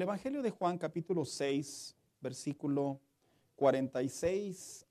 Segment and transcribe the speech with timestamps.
[0.00, 2.98] el Evangelio de Juan capítulo 6, versículo
[3.56, 4.86] 46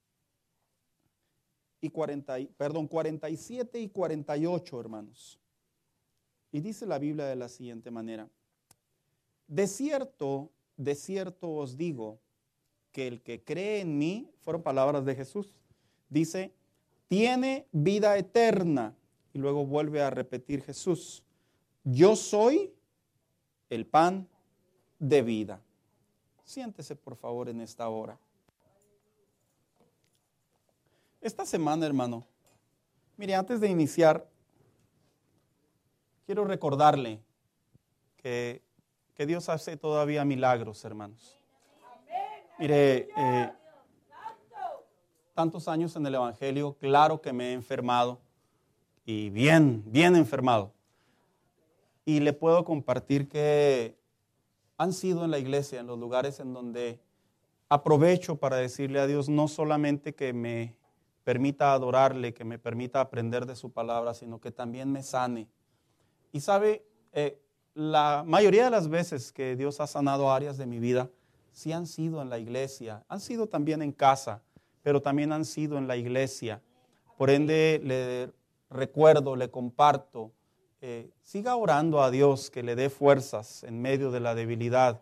[1.82, 5.40] y 40, perdón, 47 y 48, hermanos.
[6.52, 8.30] Y dice la Biblia de la siguiente manera:
[9.48, 12.20] De cierto, de cierto os digo
[12.92, 15.56] que el que cree en mí, fueron palabras de Jesús,
[16.08, 16.54] dice,
[17.08, 18.96] tiene vida eterna.
[19.34, 21.24] Y luego vuelve a repetir Jesús,
[21.84, 22.72] yo soy
[23.72, 24.28] el pan
[25.00, 25.62] de vida.
[26.44, 28.18] Siéntese por favor en esta hora.
[31.22, 32.26] Esta semana, hermano,
[33.18, 34.26] mire, antes de iniciar,
[36.26, 37.22] quiero recordarle
[38.18, 38.62] que,
[39.28, 41.38] Dios hace todavía milagros, hermanos.
[42.58, 43.52] Mire, eh,
[45.34, 48.22] tantos años en el Evangelio, claro que me he enfermado
[49.06, 50.72] y bien, bien enfermado.
[52.06, 53.99] Y le puedo compartir que
[54.80, 57.02] han sido en la iglesia, en los lugares en donde
[57.68, 60.78] aprovecho para decirle a Dios no solamente que me
[61.26, 65.50] permita adorarle, que me permita aprender de su palabra, sino que también me sane.
[66.32, 67.42] Y sabe, eh,
[67.74, 71.10] la mayoría de las veces que Dios ha sanado áreas de mi vida,
[71.52, 74.42] sí han sido en la iglesia, han sido también en casa,
[74.82, 76.62] pero también han sido en la iglesia.
[77.18, 78.32] Por ende, le
[78.70, 80.32] recuerdo, le comparto,
[80.82, 85.02] eh, siga orando a Dios que le dé fuerzas en medio de la debilidad,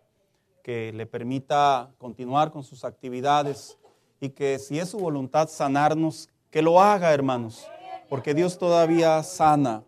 [0.63, 3.77] que le permita continuar con sus actividades
[4.19, 7.67] y que si es su voluntad sanarnos, que lo haga, hermanos,
[8.09, 9.83] porque Dios todavía sana.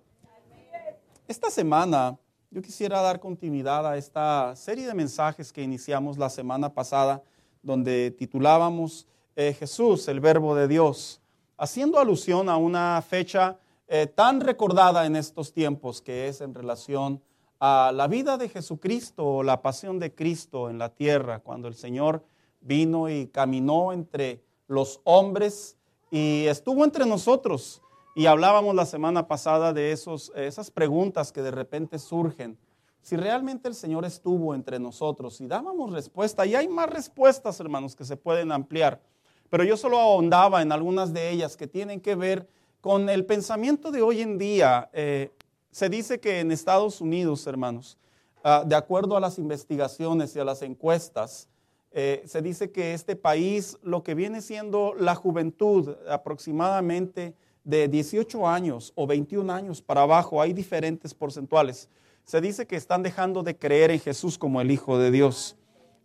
[1.27, 2.19] Esta semana
[2.51, 7.23] yo quisiera dar continuidad a esta serie de mensajes que iniciamos la semana pasada,
[7.63, 11.19] donde titulábamos eh, Jesús, el verbo de Dios,
[11.57, 13.57] haciendo alusión a una fecha
[13.91, 17.23] eh, tan recordada en estos tiempos, que es en relación
[17.59, 21.73] a la vida de Jesucristo o la pasión de Cristo en la tierra, cuando el
[21.73, 22.23] Señor
[22.61, 25.75] vino y caminó entre los hombres
[26.11, 27.81] y estuvo entre nosotros.
[28.15, 32.59] Y hablábamos la semana pasada de esos, esas preguntas que de repente surgen.
[33.02, 37.95] Si realmente el Señor estuvo entre nosotros y dábamos respuesta, y hay más respuestas, hermanos,
[37.95, 39.02] que se pueden ampliar,
[39.49, 42.47] pero yo solo ahondaba en algunas de ellas que tienen que ver
[42.81, 44.89] con el pensamiento de hoy en día.
[44.93, 45.31] Eh,
[45.71, 47.97] se dice que en Estados Unidos, hermanos,
[48.43, 51.47] ah, de acuerdo a las investigaciones y a las encuestas,
[51.91, 58.47] eh, se dice que este país, lo que viene siendo la juventud, aproximadamente de 18
[58.47, 61.89] años o 21 años para abajo, hay diferentes porcentuales.
[62.23, 65.55] Se dice que están dejando de creer en Jesús como el Hijo de Dios.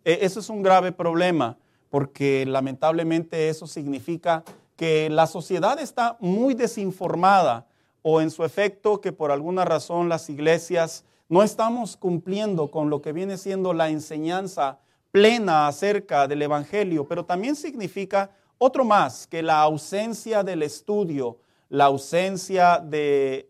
[0.03, 1.57] E, eso es un grave problema
[1.89, 4.43] porque lamentablemente eso significa
[4.75, 7.67] que la sociedad está muy desinformada
[8.01, 13.01] o en su efecto que por alguna razón las iglesias no estamos cumpliendo con lo
[13.01, 14.79] que viene siendo la enseñanza
[15.11, 21.37] plena acerca del Evangelio, pero también significa otro más, que la ausencia del estudio,
[21.69, 23.49] la ausencia de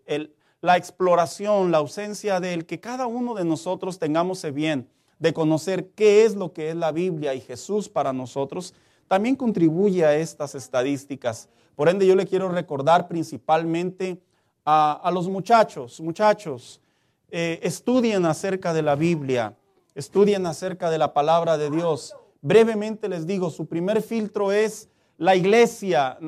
[0.62, 5.90] la exploración, la ausencia del que cada uno de nosotros tengamos el bien de conocer
[5.96, 8.74] qué es lo que es la Biblia y Jesús para nosotros,
[9.08, 11.50] también contribuye a estas estadísticas.
[11.76, 14.22] Por ende, yo le quiero recordar principalmente
[14.66, 16.82] a, los muchachos, muchachos,
[17.30, 19.56] eh, estudien acerca de la Biblia
[19.96, 22.16] estudien acerca de la palabra de Dios.
[22.42, 26.20] Brevemente les digo, su primer filtro es la iglesia.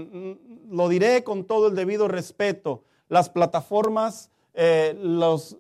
[0.70, 2.84] Lo diré con todo el debido respeto.
[3.10, 5.58] Las plataformas, eh, las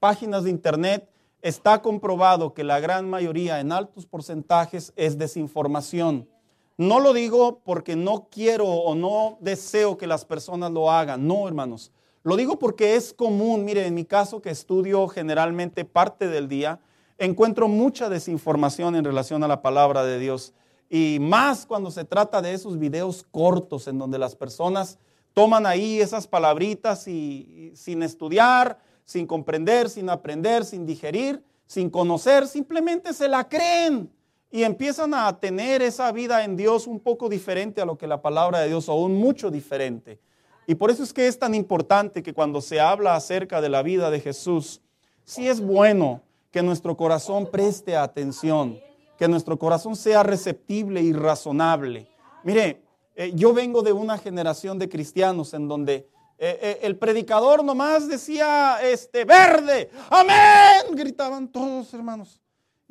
[0.00, 1.08] páginas de internet,
[1.42, 6.28] está comprobado que la gran mayoría, en altos porcentajes, es desinformación.
[6.78, 11.46] No lo digo porque no quiero o no deseo que las personas lo hagan, no,
[11.46, 11.92] hermanos.
[12.22, 16.80] Lo digo porque es común, mire, en mi caso que estudio generalmente parte del día,
[17.18, 20.54] encuentro mucha desinformación en relación a la palabra de Dios.
[20.88, 24.98] Y más cuando se trata de esos videos cortos en donde las personas
[25.34, 32.46] toman ahí esas palabritas y, sin estudiar, sin comprender, sin aprender, sin digerir, sin conocer,
[32.46, 34.10] simplemente se la creen
[34.52, 38.20] y empiezan a tener esa vida en Dios un poco diferente a lo que la
[38.20, 40.20] palabra de Dios, aún mucho diferente.
[40.66, 43.82] Y por eso es que es tan importante que cuando se habla acerca de la
[43.82, 44.82] vida de Jesús,
[45.24, 46.20] sí es bueno
[46.50, 48.78] que nuestro corazón preste atención,
[49.18, 52.10] que nuestro corazón sea receptible y razonable.
[52.44, 52.82] Mire,
[53.16, 58.06] eh, yo vengo de una generación de cristianos en donde eh, eh, el predicador nomás
[58.06, 62.38] decía, este, verde, amén, gritaban todos hermanos.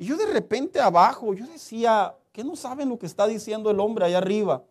[0.02, 3.78] Y yo de repente abajo, yo decía, ¿qué no saben lo que está diciendo el
[3.78, 4.64] hombre allá arriba?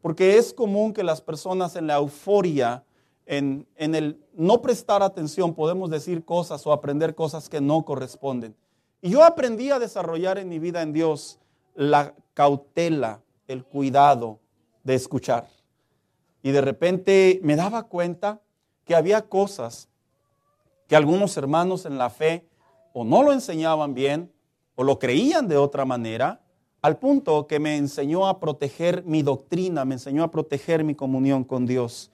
[0.00, 2.84] Porque es común que las personas en la euforia
[3.26, 8.56] en, el no prestar atención podemos decir cosas o aprender cosas que no corresponden.
[9.02, 11.38] Y yo aprendí a desarrollar en mi vida en Dios
[11.74, 14.40] la cautela, el cuidado
[14.84, 15.50] de escuchar.
[16.42, 18.40] Y de repente me daba cuenta
[18.86, 19.90] que había cosas
[20.86, 22.48] que algunos hermanos en la fe
[22.94, 24.32] o no lo enseñaban bien
[24.80, 26.40] o lo creían de otra manera,
[26.82, 31.42] al punto que me enseñó a proteger mi doctrina, me enseñó a proteger mi comunión
[31.42, 32.12] con Dios.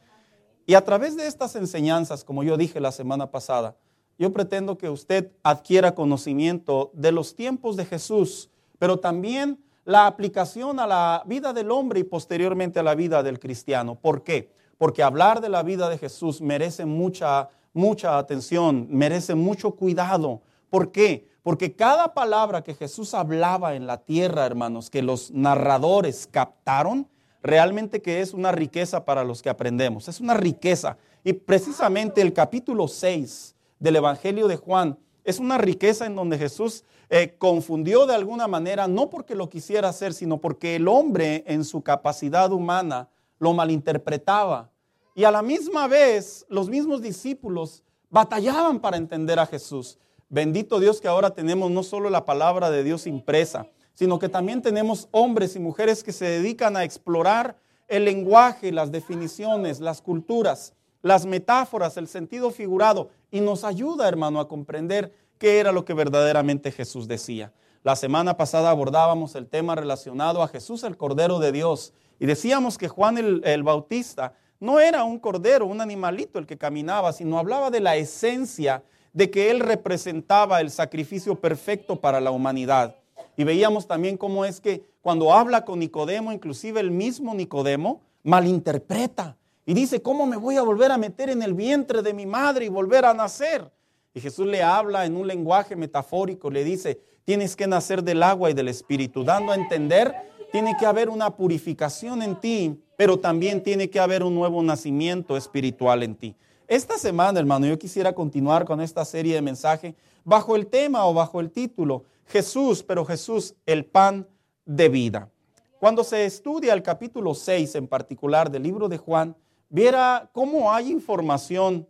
[0.64, 3.76] Y a través de estas enseñanzas, como yo dije la semana pasada,
[4.19, 10.81] yo pretendo que usted adquiera conocimiento de los tiempos de Jesús, pero también la aplicación
[10.81, 13.94] a la vida del hombre y posteriormente a la vida del cristiano.
[13.94, 14.50] ¿Por qué?
[14.78, 20.40] Porque hablar de la vida de Jesús merece mucha, mucha atención, merece mucho cuidado.
[20.70, 21.33] ¿Por qué?
[21.44, 27.06] Porque cada palabra que Jesús hablaba en la tierra, hermanos, que los narradores captaron,
[27.43, 30.96] realmente que es una riqueza para los que aprendemos, es una riqueza.
[31.23, 36.82] Y precisamente el capítulo 6 del Evangelio de Juan es una riqueza en donde Jesús
[37.11, 41.64] eh, confundió de alguna manera, no porque lo quisiera hacer, sino porque el hombre en
[41.64, 44.70] su capacidad humana lo malinterpretaba.
[45.14, 49.99] Y a la misma vez, los mismos discípulos batallaban para entender a Jesús.
[50.34, 54.62] Bendito Dios que ahora tenemos no solo la palabra de Dios impresa, sino que también
[54.62, 60.75] tenemos hombres y mujeres que se dedican a explorar el lenguaje, las definiciones, las culturas,
[61.02, 65.94] las metáforas, el sentido figurado, y nos ayuda, hermano, a comprender qué era lo que
[65.94, 67.52] verdaderamente Jesús decía.
[67.84, 72.76] La semana pasada abordábamos el tema relacionado a Jesús, el Cordero de Dios, y decíamos
[72.76, 77.70] que Juan el, Bautista no era un cordero, un animalito el que caminaba, sino hablaba
[77.70, 78.82] de la esencia
[79.14, 82.96] de que él representaba el sacrificio perfecto para la humanidad.
[83.37, 89.38] Y veíamos también cómo es que cuando habla con Nicodemo, inclusive el mismo Nicodemo, malinterpreta
[89.66, 92.66] y dice, ¿cómo me voy a volver a meter en el vientre de mi madre
[92.66, 93.70] y volver a nacer?
[94.12, 98.50] Y Jesús le habla en un lenguaje metafórico, le dice, tienes que nacer del agua
[98.50, 100.14] y del espíritu, dando a entender,
[100.52, 105.37] tiene que haber una purificación en ti, pero también tiene que haber un nuevo nacimiento
[105.37, 106.37] espiritual en ti.
[106.66, 109.94] Esta semana, hermano, yo quisiera continuar con esta serie de mensajes
[110.25, 114.26] bajo el tema o bajo el título, Jesús, pero Jesús, el pan
[114.64, 115.31] de vida.
[115.78, 119.37] Cuando se estudia el capítulo 6 en particular del libro de Juan,
[119.69, 121.87] viera cómo hay información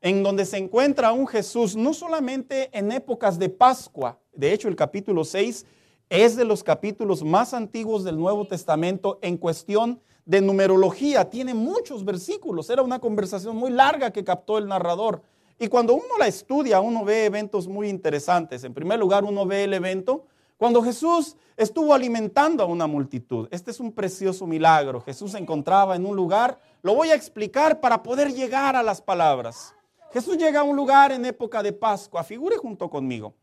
[0.00, 4.76] en donde se encuentra un Jesús no solamente en épocas de Pascua, de hecho el
[4.76, 5.66] capítulo 6
[6.08, 12.04] es de los capítulos más antiguos del Nuevo Testamento en cuestión de numerología, tiene muchos
[12.04, 15.22] versículos, era una conversación muy larga que captó el narrador.
[15.58, 18.62] Y cuando uno la estudia, uno ve eventos muy interesantes.
[18.64, 20.26] En primer lugar, uno ve el evento
[20.58, 23.48] cuando Jesús estuvo alimentando a una multitud.
[23.50, 25.00] Este es un precioso milagro.
[25.00, 29.00] Jesús se encontraba en un lugar, lo voy a explicar para poder llegar a las
[29.00, 29.74] palabras.
[30.12, 33.34] Jesús llega a un lugar en época de Pascua, figure junto conmigo.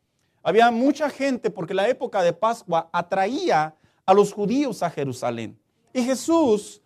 [0.44, 3.76] Había mucha gente porque la época de Pascua atraía
[4.06, 5.58] a los judíos a Jerusalén.
[5.94, 6.82] Y Jesús,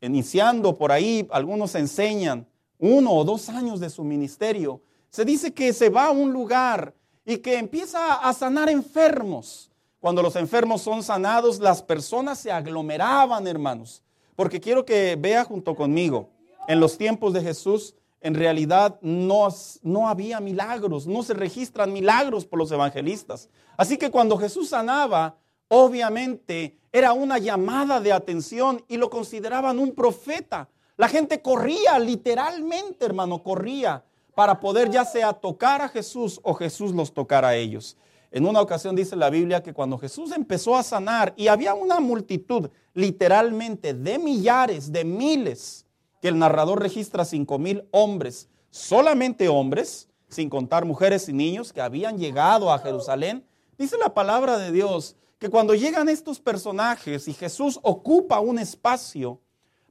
[0.00, 2.46] iniciando por ahí, algunos enseñan,
[2.78, 6.94] uno o dos años de su ministerio, se dice que se va a un lugar
[7.24, 9.70] y que empieza a sanar enfermos.
[9.98, 14.02] Cuando los enfermos son sanados, las personas se aglomeraban, hermanos.
[14.36, 16.28] Porque quiero que vea junto conmigo,
[16.68, 19.48] en los tiempos de Jesús, en realidad no,
[19.82, 23.48] no había milagros, no se registran milagros por los evangelistas.
[23.76, 25.36] Así que cuando Jesús sanaba,
[25.68, 30.68] obviamente era una llamada de atención y lo consideraban un profeta.
[30.96, 34.04] La gente corría, literalmente, hermano, corría
[34.34, 37.96] para poder ya sea tocar a Jesús o Jesús los tocar a ellos.
[38.30, 42.00] En una ocasión dice la Biblia que cuando Jesús empezó a sanar y había una
[42.00, 45.86] multitud, literalmente de millares, de miles,
[46.20, 51.80] que el narrador registra cinco mil hombres, solamente hombres, sin contar mujeres y niños que
[51.80, 53.46] habían llegado a Jerusalén,
[53.78, 59.40] dice la palabra de Dios que cuando llegan estos personajes y Jesús ocupa un espacio,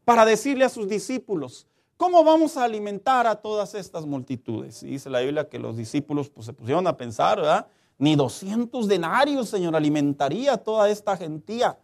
[0.05, 4.83] para decirle a sus discípulos, ¿cómo vamos a alimentar a todas estas multitudes?
[4.83, 7.67] Y dice la Biblia que los discípulos pues, se pusieron a pensar, ¿verdad?
[7.97, 11.77] Ni 200 denarios, Señor, alimentaría a toda esta gentía.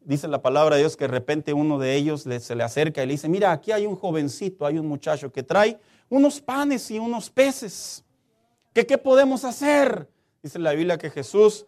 [0.00, 3.06] Dice la palabra de Dios que de repente uno de ellos se le acerca y
[3.06, 6.98] le dice, mira, aquí hay un jovencito, hay un muchacho que trae unos panes y
[6.98, 8.02] unos peces.
[8.72, 10.08] ¿Qué, qué podemos hacer?
[10.42, 11.66] Dice la Biblia que Jesús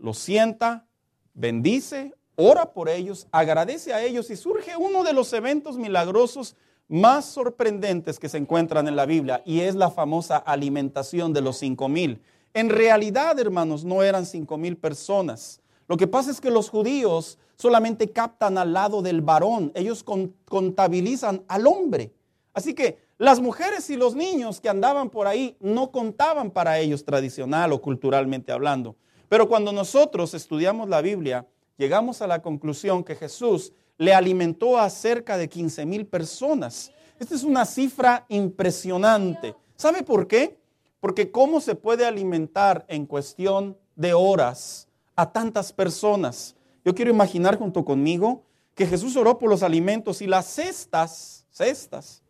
[0.00, 0.86] los sienta,
[1.34, 6.56] bendice, ora por ellos, agradece a ellos y surge uno de los eventos milagrosos
[6.88, 11.58] más sorprendentes que se encuentran en la Biblia y es la famosa alimentación de los
[11.58, 12.20] cinco mil.
[12.52, 15.60] En realidad, hermanos, no eran cinco mil personas.
[15.86, 20.04] Lo que pasa es que los judíos solamente captan al lado del varón, ellos
[20.48, 22.12] contabilizan al hombre.
[22.54, 27.04] Así que Las mujeres y los niños que andaban por ahí no contaban para ellos
[27.04, 28.96] tradicional o culturalmente hablando.
[29.30, 31.46] Pero cuando nosotros estudiamos la Biblia,
[31.76, 36.90] llegamos a la conclusión que Jesús le alimentó a cerca de 15 mil personas.
[37.16, 39.54] Esta es una cifra impresionante.
[39.76, 40.58] ¿Sabe por qué?
[40.98, 46.56] Porque ¿cómo se puede alimentar en cuestión de horas a tantas personas?
[46.84, 48.42] Yo quiero imaginar junto conmigo
[48.74, 52.20] que Jesús oró por los alimentos y las cestas, cestas,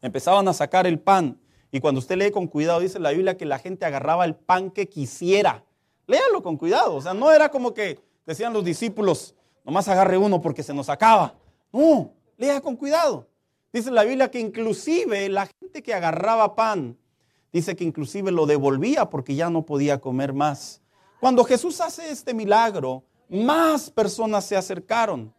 [0.00, 1.38] empezaban a sacar el pan.
[1.70, 4.70] Y cuando usted lee con cuidado, dice la Biblia que la gente agarraba el pan
[4.70, 5.64] que quisiera.
[6.06, 6.94] Léalo con cuidado.
[6.94, 9.34] O sea, no era como que decían los discípulos,
[9.64, 11.34] nomás agarre uno porque se nos acaba.
[11.72, 13.28] No, lea con cuidado.
[13.72, 16.96] Dice la Biblia que inclusive la gente que agarraba pan,
[17.52, 20.80] dice que inclusive lo devolvía porque ya no podía comer más.
[21.20, 25.34] Cuando Jesús hace este milagro, más personas se acercaron,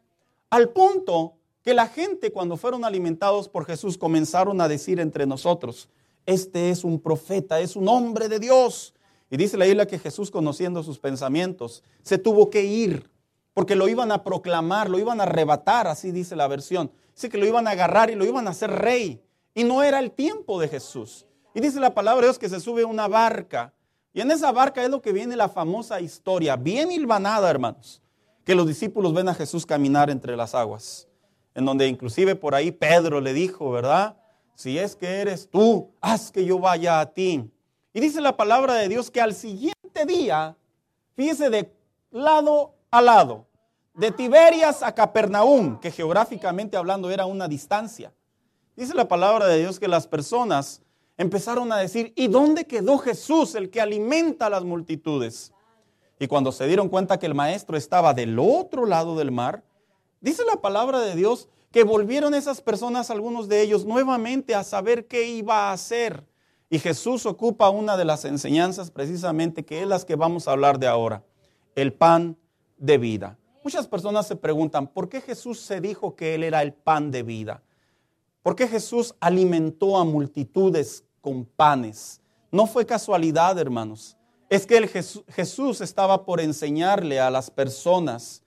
[0.51, 5.89] al punto que la gente cuando fueron alimentados por Jesús comenzaron a decir entre nosotros,
[6.25, 8.93] este es un profeta, es un hombre de Dios.
[9.29, 13.09] Y dice la Biblia que Jesús, conociendo sus pensamientos, se tuvo que ir,
[13.53, 16.91] porque lo iban a proclamar, lo iban a arrebatar, así dice la versión.
[17.13, 19.21] Dice que lo iban a agarrar y lo iban a hacer rey.
[19.53, 21.25] Y no era el tiempo de Jesús.
[21.53, 23.73] Y dice la palabra de Dios que se sube una barca
[24.13, 28.01] y en esa barca es lo que viene la famosa historia, bien hilvanada, hermanos,
[28.43, 31.07] que los discípulos ven a Jesús caminar entre las aguas,
[31.53, 34.17] en donde inclusive por ahí Pedro le dijo, ¿verdad?
[34.59, 37.49] Si es que eres tú, haz que yo vaya a ti.
[37.93, 40.57] Y dice la palabra de Dios que al siguiente día,
[41.15, 41.71] fíjese de
[42.11, 43.47] lado a lado,
[43.93, 48.11] de Tiberias a Capernaum, que geográficamente hablando era una distancia.
[48.75, 50.81] Dice la palabra de Dios que las personas
[51.15, 55.53] empezaron a decir, ¿y dónde quedó Jesús, el que alimenta a las multitudes?
[56.19, 59.63] Y cuando se dieron cuenta que el maestro estaba del otro lado del mar,
[60.19, 65.07] dice la palabra de Dios que volvieron esas personas, algunos de ellos, nuevamente a saber
[65.07, 66.25] qué iba a hacer.
[66.69, 70.79] Y Jesús ocupa una de las enseñanzas precisamente que es las que vamos a hablar
[70.79, 71.23] de ahora,
[71.75, 72.37] el pan
[72.77, 73.37] de vida.
[73.63, 77.23] Muchas personas se preguntan, ¿por qué Jesús se dijo que Él era el pan de
[77.23, 77.63] vida?
[78.41, 82.21] ¿Por qué Jesús alimentó a multitudes con panes.
[82.51, 84.17] No fue casualidad, hermanos.
[84.49, 88.43] Es que el Jesús estaba por enseñarle a las personas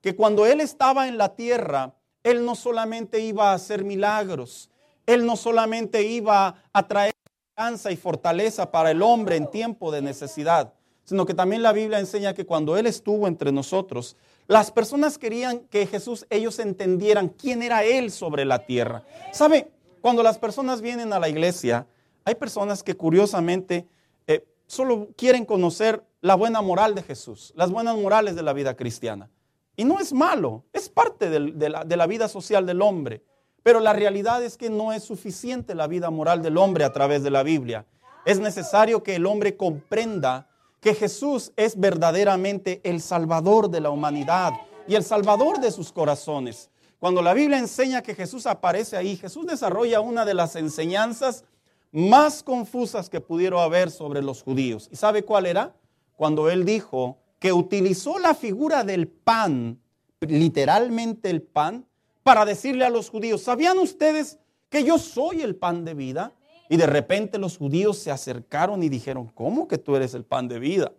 [0.00, 4.70] que cuando Él estaba en la tierra, Él no solamente iba a hacer milagros,
[5.06, 7.14] Él no solamente iba a traer
[7.54, 10.72] esperanza y fortaleza para el hombre en tiempo de necesidad,
[11.04, 14.16] sino que también la Biblia enseña que cuando Él estuvo entre nosotros,
[14.48, 19.04] las personas querían que Jesús, ellos entendieran quién era Él sobre la tierra.
[19.32, 19.70] ¿Sabe?
[20.00, 21.86] Cuando las personas vienen a la iglesia,
[22.24, 23.86] hay personas que curiosamente
[24.26, 28.74] eh, solo quieren conocer la buena moral de Jesús, las buenas morales de la vida
[28.74, 29.30] cristiana.
[29.76, 33.22] Y no es malo, es parte de, la, de la vida social del hombre.
[33.62, 37.22] Pero la realidad es que no es suficiente la vida moral del hombre a través
[37.22, 37.86] de la Biblia.
[38.24, 40.48] Es necesario que el hombre comprenda
[40.80, 44.52] que Jesús es verdaderamente el Salvador de la humanidad
[44.86, 46.70] y el Salvador de sus corazones.
[46.98, 51.44] Cuando la Biblia enseña que Jesús aparece ahí, Jesús desarrolla una de las enseñanzas
[51.90, 54.88] más confusas que pudieron haber sobre los judíos.
[54.90, 55.74] ¿Y sabe cuál era?
[56.16, 59.78] Cuando él dijo que utilizó la figura del pan,
[60.20, 61.84] literalmente el pan,
[62.22, 64.38] para decirle a los judíos, ¿sabían ustedes
[64.70, 66.32] que yo soy el pan de vida?
[66.70, 70.48] Y de repente los judíos se acercaron y dijeron, ¿cómo que tú eres el pan
[70.48, 70.94] de vida?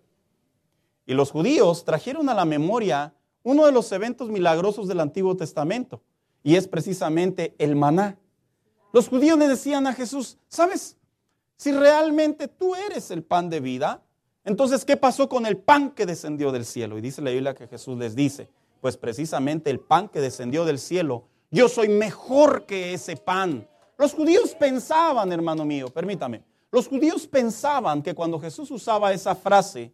[1.08, 6.04] Y los judíos trajeron a la memoria uno de los eventos milagrosos del Antiguo Testamento,
[6.44, 8.20] y es precisamente el maná.
[8.94, 10.96] Los judíos le decían a Jesús, ¿sabes?
[11.58, 14.05] Si realmente tú eres el pan de vida,
[14.46, 16.98] entonces ¿qué pasó con el pan que descendió del cielo?
[16.98, 18.50] Y dice la Biblia que Jesús les dice,
[18.80, 23.68] pues precisamente el pan que descendió del cielo, yo soy mejor que ese pan.
[23.98, 29.94] Los judíos pensaban, hermano mío, permítame, los judíos pensaban que cuando Jesús usaba esa frase,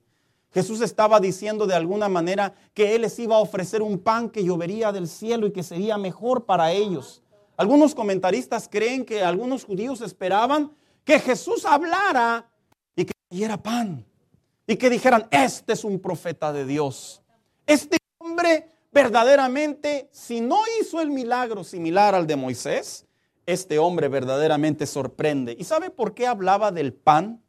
[0.51, 4.43] Jesús estaba diciendo de alguna manera que Él les iba a ofrecer un pan que
[4.43, 7.22] llovería del cielo y que sería mejor para ellos.
[7.55, 10.72] Algunos comentaristas creen que algunos judíos esperaban
[11.05, 12.50] que Jesús hablara
[12.96, 14.05] y que diera pan.
[14.68, 17.22] Y que dijeran, este es un profeta de Dios.
[17.65, 23.06] Este hombre verdaderamente, si no hizo el milagro similar al de Moisés,
[23.46, 25.56] este hombre verdaderamente sorprende.
[25.58, 27.41] ¿Y sabe por qué hablaba del pan?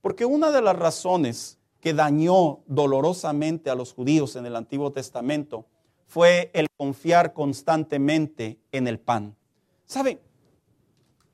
[0.00, 5.66] Porque una de las razones que dañó dolorosamente a los judíos en el Antiguo Testamento
[6.06, 9.36] fue el confiar constantemente en el pan.
[9.86, 10.20] ¿Sabe?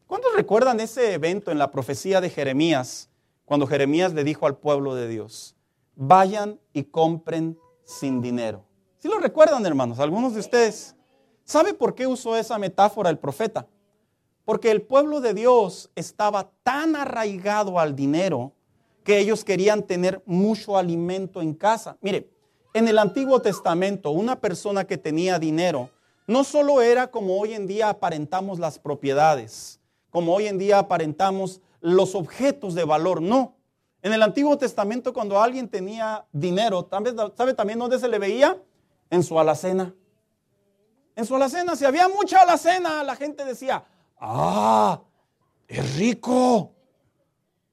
[0.06, 3.08] ¿Cuántos recuerdan ese evento en la profecía de Jeremías,
[3.52, 5.56] cuando Jeremías le dijo al pueblo de Dios,
[5.94, 8.64] vayan y compren sin dinero?
[8.96, 10.00] ¿Sí lo recuerdan, hermanos?
[10.00, 10.96] Algunos de ustedes.
[11.44, 13.66] ¿Sabe por qué usó esa metáfora el profeta?
[14.46, 18.52] Porque el pueblo de Dios estaba tan arraigado al dinero
[19.04, 21.98] que ellos querían tener mucho alimento en casa.
[22.00, 22.30] Mire,
[22.72, 25.90] en el Antiguo Testamento, una persona que tenía dinero
[26.26, 29.78] no solo era como hoy en día aparentamos las propiedades,
[30.08, 33.56] como hoy en día aparentamos los objetos de valor, no.
[34.00, 36.88] En el Antiguo Testamento, cuando alguien tenía dinero,
[37.36, 38.60] ¿sabe también dónde se le veía?
[39.10, 39.94] En su alacena.
[41.14, 43.84] En su alacena, si había mucha alacena, la gente decía,
[44.18, 45.02] ah,
[45.68, 46.72] es rico.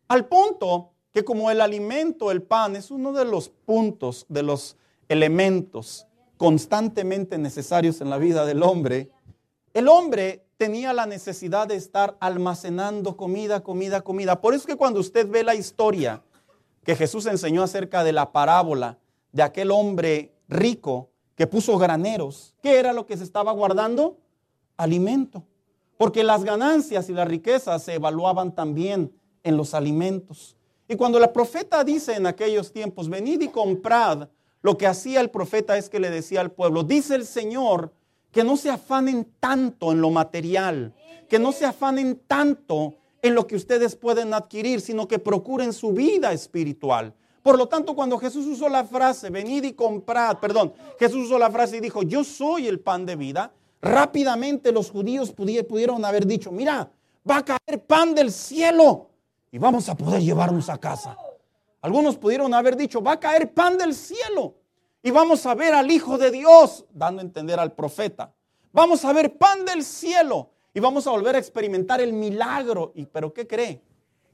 [0.08, 4.76] Al punto que como el alimento, el pan, es uno de los puntos, de los
[5.08, 6.06] elementos
[6.38, 9.12] constantemente necesarios en la vida del hombre,
[9.74, 14.42] el hombre tenía la necesidad de estar almacenando comida, comida, comida.
[14.42, 16.22] Por eso que cuando usted ve la historia
[16.84, 18.98] que Jesús enseñó acerca de la parábola
[19.32, 24.18] de aquel hombre rico que puso graneros, ¿qué era lo que se estaba guardando?
[24.76, 25.46] Alimento.
[25.98, 29.14] Porque las ganancias y las riquezas se evaluaban también
[29.44, 30.58] en los alimentos.
[30.90, 34.28] Y cuando la profeta dice en aquellos tiempos, venid y comprad,
[34.62, 37.94] lo que hacía el profeta es que le decía al pueblo, dice el Señor,
[38.32, 40.94] que no se afanen tanto en lo material,
[41.28, 45.92] que no se afanen tanto en lo que ustedes pueden adquirir, sino que procuren su
[45.92, 47.14] vida espiritual.
[47.42, 51.50] Por lo tanto, cuando Jesús usó la frase, venid y comprad, perdón, Jesús usó la
[51.50, 56.52] frase y dijo, yo soy el pan de vida, rápidamente los judíos pudieron haber dicho,
[56.52, 56.92] mira,
[57.30, 59.10] va a caer pan del cielo
[59.52, 61.18] y vamos a poder llevarnos a casa.
[61.82, 64.56] Algunos pudieron haber dicho, va a caer pan del cielo
[65.02, 68.34] y vamos a ver al Hijo de Dios, dando a entender al profeta.
[68.72, 72.92] Vamos a ver pan del cielo y vamos a volver a experimentar el milagro.
[72.96, 73.82] ¿Y pero qué cree?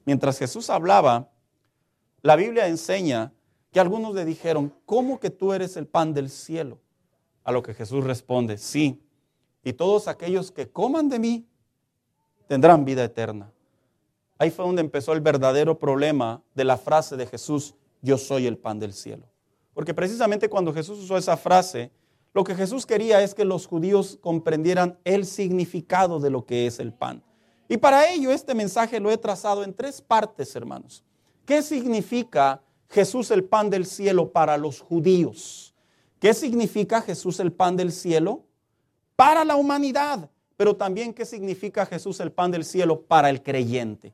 [0.05, 1.29] Mientras Jesús hablaba,
[2.21, 3.33] la Biblia enseña
[3.71, 6.79] que algunos le dijeron, ¿cómo que tú eres el pan del cielo?
[7.43, 9.01] A lo que Jesús responde, sí.
[9.63, 11.47] Y todos aquellos que coman de mí
[12.47, 13.51] tendrán vida eterna.
[14.37, 18.57] Ahí fue donde empezó el verdadero problema de la frase de Jesús, yo soy el
[18.57, 19.27] pan del cielo.
[19.75, 21.91] Porque precisamente cuando Jesús usó esa frase,
[22.33, 26.79] lo que Jesús quería es que los judíos comprendieran el significado de lo que es
[26.79, 27.21] el pan.
[27.67, 31.03] Y para ello este mensaje lo he trazado en tres partes, hermanos.
[31.45, 35.75] ¿Qué significa Jesús el pan del cielo para los judíos?
[36.19, 38.45] ¿Qué significa Jesús el pan del cielo
[39.17, 40.29] para la humanidad?
[40.55, 44.13] Pero también qué significa Jesús el pan del cielo para el creyente.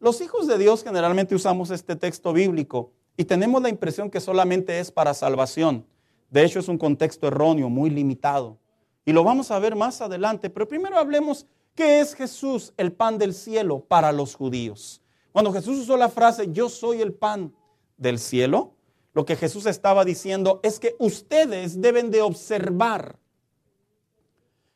[0.00, 4.78] Los hijos de Dios generalmente usamos este texto bíblico y tenemos la impresión que solamente
[4.78, 5.86] es para salvación.
[6.30, 8.58] De hecho, es un contexto erróneo, muy limitado.
[9.04, 10.48] Y lo vamos a ver más adelante.
[10.48, 15.02] Pero primero hablemos qué es Jesús, el pan del cielo, para los judíos.
[15.32, 17.54] Cuando Jesús usó la frase, yo soy el pan
[17.96, 18.74] del cielo,
[19.12, 23.18] lo que Jesús estaba diciendo es que ustedes deben de observar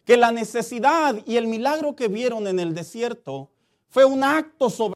[0.05, 3.51] que la necesidad y el milagro que vieron en el desierto
[3.89, 4.96] fue un acto sobre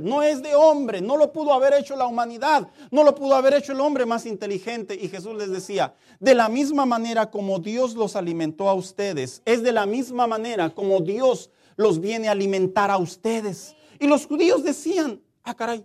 [0.00, 3.52] no es de hombre, no lo pudo haber hecho la humanidad, no lo pudo haber
[3.52, 4.94] hecho el hombre más inteligente.
[4.94, 9.62] Y Jesús les decía, de la misma manera como Dios los alimentó a ustedes, es
[9.62, 13.76] de la misma manera como Dios los viene a alimentar a ustedes.
[14.00, 15.84] Y los judíos decían, ah caray,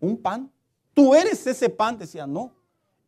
[0.00, 0.52] un pan,
[0.92, 2.52] tú eres ese pan, decían, no.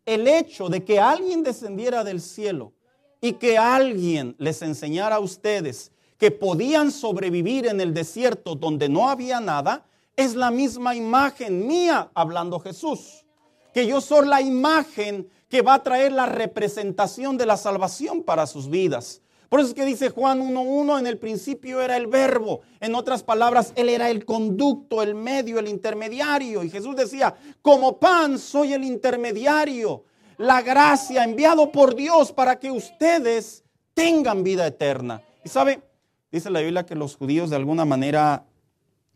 [0.07, 2.73] El hecho de que alguien descendiera del cielo
[3.21, 9.09] y que alguien les enseñara a ustedes que podían sobrevivir en el desierto donde no
[9.09, 13.25] había nada, es la misma imagen mía, hablando Jesús.
[13.73, 18.47] Que yo soy la imagen que va a traer la representación de la salvación para
[18.47, 19.23] sus vidas.
[19.51, 22.61] Por eso es que dice Juan 1.1, en el principio era el verbo.
[22.79, 26.63] En otras palabras, Él era el conducto, el medio, el intermediario.
[26.63, 30.05] Y Jesús decía, como pan soy el intermediario,
[30.39, 35.21] la gracia enviado por Dios para que ustedes tengan vida eterna.
[35.45, 35.83] Y sabe,
[36.31, 38.47] dice la Biblia que los judíos de alguna manera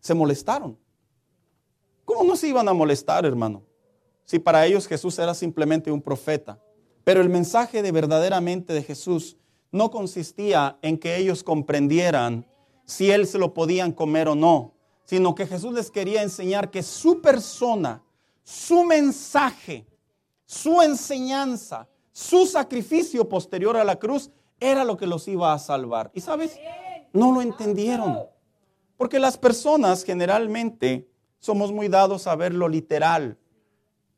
[0.00, 0.76] se molestaron.
[2.04, 3.62] ¿Cómo no se iban a molestar, hermano?
[4.24, 6.58] Si para ellos Jesús era simplemente un profeta.
[7.04, 9.36] Pero el mensaje de verdaderamente de Jesús
[9.70, 12.46] no consistía en que ellos comprendieran
[12.86, 14.72] si él se lo podían comer o no,
[15.04, 18.02] sino que Jesús les quería enseñar que su persona,
[18.42, 19.86] su mensaje,
[20.46, 26.10] su enseñanza, su sacrificio posterior a la cruz era lo que los iba a salvar.
[26.14, 26.58] Y sabes,
[27.12, 28.20] no lo entendieron.
[28.96, 31.08] Porque las personas generalmente
[31.44, 33.36] somos muy dados a ver lo literal.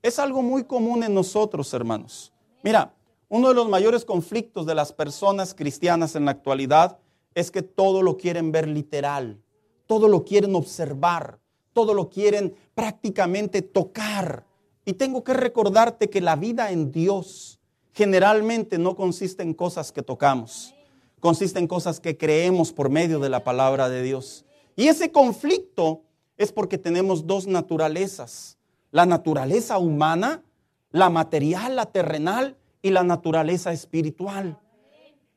[0.00, 2.32] Es algo muy común en nosotros, hermanos.
[2.62, 2.94] Mira,
[3.28, 7.00] uno de los mayores conflictos de las personas cristianas en la actualidad
[7.34, 9.42] es que todo lo quieren ver literal,
[9.88, 11.40] todo lo quieren observar,
[11.72, 14.46] todo lo quieren prácticamente tocar.
[14.84, 17.58] Y tengo que recordarte que la vida en Dios
[17.92, 20.76] generalmente no consiste en cosas que tocamos
[21.18, 24.44] consiste en cosas que creemos por medio de la palabra de Dios.
[24.76, 26.05] Y ese conflicto
[26.36, 28.58] es porque tenemos dos naturalezas.
[28.90, 30.42] La naturaleza humana,
[30.90, 34.58] la material, la terrenal y la naturaleza espiritual.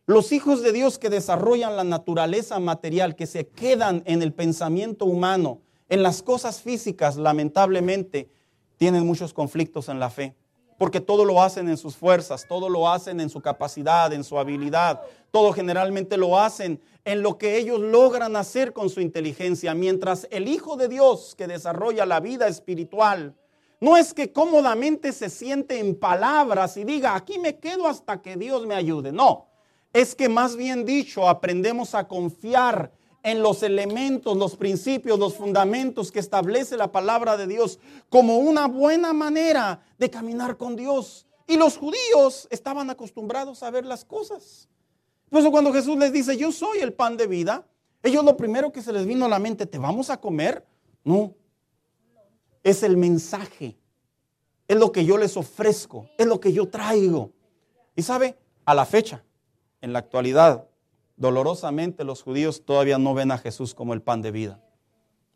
[0.06, 5.06] Los hijos de Dios que desarrollan la naturaleza material, que se quedan en el pensamiento
[5.06, 8.30] humano, en las cosas físicas, lamentablemente,
[8.78, 10.36] tienen muchos conflictos en la fe.
[10.80, 14.40] Porque todo lo hacen en sus fuerzas, todo lo hacen en su capacidad, en su
[14.40, 20.28] habilidad, todo generalmente lo hacen en lo que ellos logran hacer con su inteligencia, mientras
[20.32, 23.36] el Hijo de Dios que desarrolla la vida espiritual,
[23.82, 28.36] no es que cómodamente se siente en palabras y diga, aquí me quedo hasta que
[28.36, 29.12] Dios me ayude.
[29.12, 29.48] No,
[29.94, 32.92] es que más bien dicho, aprendemos a confiar
[33.24, 37.80] en los elementos, los principios, los fundamentos que establece la palabra de Dios
[38.10, 41.28] como una buena manera de caminar con Dios.
[41.48, 44.70] Y los judíos estaban acostumbrados a ver las cosas.
[45.30, 47.68] Por eso cuando Jesús les dice, yo soy el pan de vida,
[48.02, 50.66] ellos lo primero que se les vino a la mente, ¿te vamos a comer?
[51.04, 51.34] No.
[52.64, 53.78] Es el mensaje.
[54.68, 56.08] Es lo que yo les ofrezco.
[56.18, 57.32] Es lo que yo traigo.
[57.96, 59.24] Y sabe, a la fecha,
[59.82, 60.69] en la actualidad,
[61.20, 64.64] dolorosamente los judíos todavía no ven a Jesús como el pan de vida.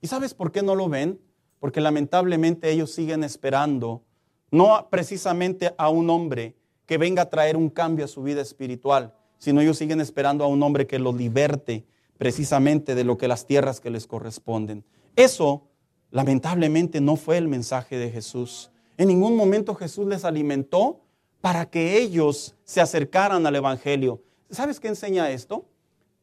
[0.02, 1.20] ¿Y sabes por qué no lo ven?
[1.60, 4.02] Porque lamentablemente ellos siguen esperando
[4.50, 9.14] no precisamente a un hombre que venga a traer un cambio a su vida espiritual,
[9.38, 11.86] sino ellos siguen esperando a un hombre que los liberte
[12.18, 14.86] precisamente de lo que las tierras que les corresponden.
[15.16, 15.68] Eso
[16.12, 18.72] lamentablemente no fue el mensaje de Jesús.
[18.98, 21.02] En ningún momento Jesús les alimentó
[21.42, 24.22] para que ellos se acercaran al Evangelio.
[24.50, 25.66] ¿Sabes qué enseña esto?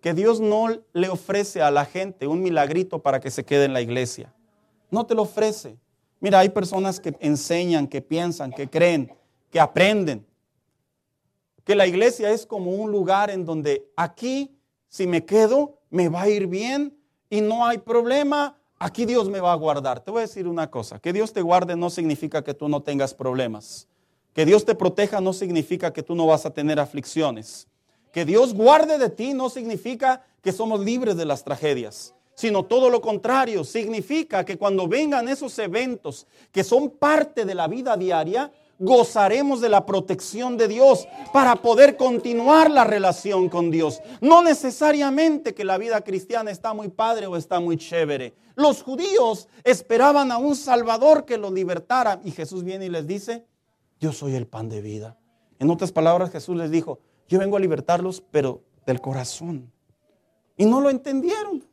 [0.00, 3.72] Que Dios no le ofrece a la gente un milagrito para que se quede en
[3.72, 4.32] la iglesia.
[4.90, 5.76] No te lo ofrece.
[6.20, 9.12] Mira, hay personas que enseñan, que piensan, que creen,
[9.50, 10.26] que aprenden.
[11.64, 14.56] Que la iglesia es como un lugar en donde aquí,
[14.88, 16.96] si me quedo, me va a ir bien
[17.28, 18.58] y no hay problema.
[18.78, 20.00] Aquí Dios me va a guardar.
[20.00, 20.98] Te voy a decir una cosa.
[20.98, 23.86] Que Dios te guarde no significa que tú no tengas problemas.
[24.32, 27.68] Que Dios te proteja no significa que tú no vas a tener aflicciones.
[28.12, 32.90] Que Dios guarde de ti no significa que somos libres de las tragedias, sino todo
[32.90, 38.50] lo contrario, significa que cuando vengan esos eventos que son parte de la vida diaria,
[38.80, 44.00] gozaremos de la protección de Dios para poder continuar la relación con Dios.
[44.22, 48.34] No necesariamente que la vida cristiana está muy padre o está muy chévere.
[48.56, 53.44] Los judíos esperaban a un Salvador que los libertara y Jesús viene y les dice,
[54.00, 55.18] yo soy el pan de vida.
[55.58, 59.72] En otras palabras, Jesús les dijo, yo vengo a libertarlos, pero del corazón.
[60.56, 61.64] Y no lo entendieron.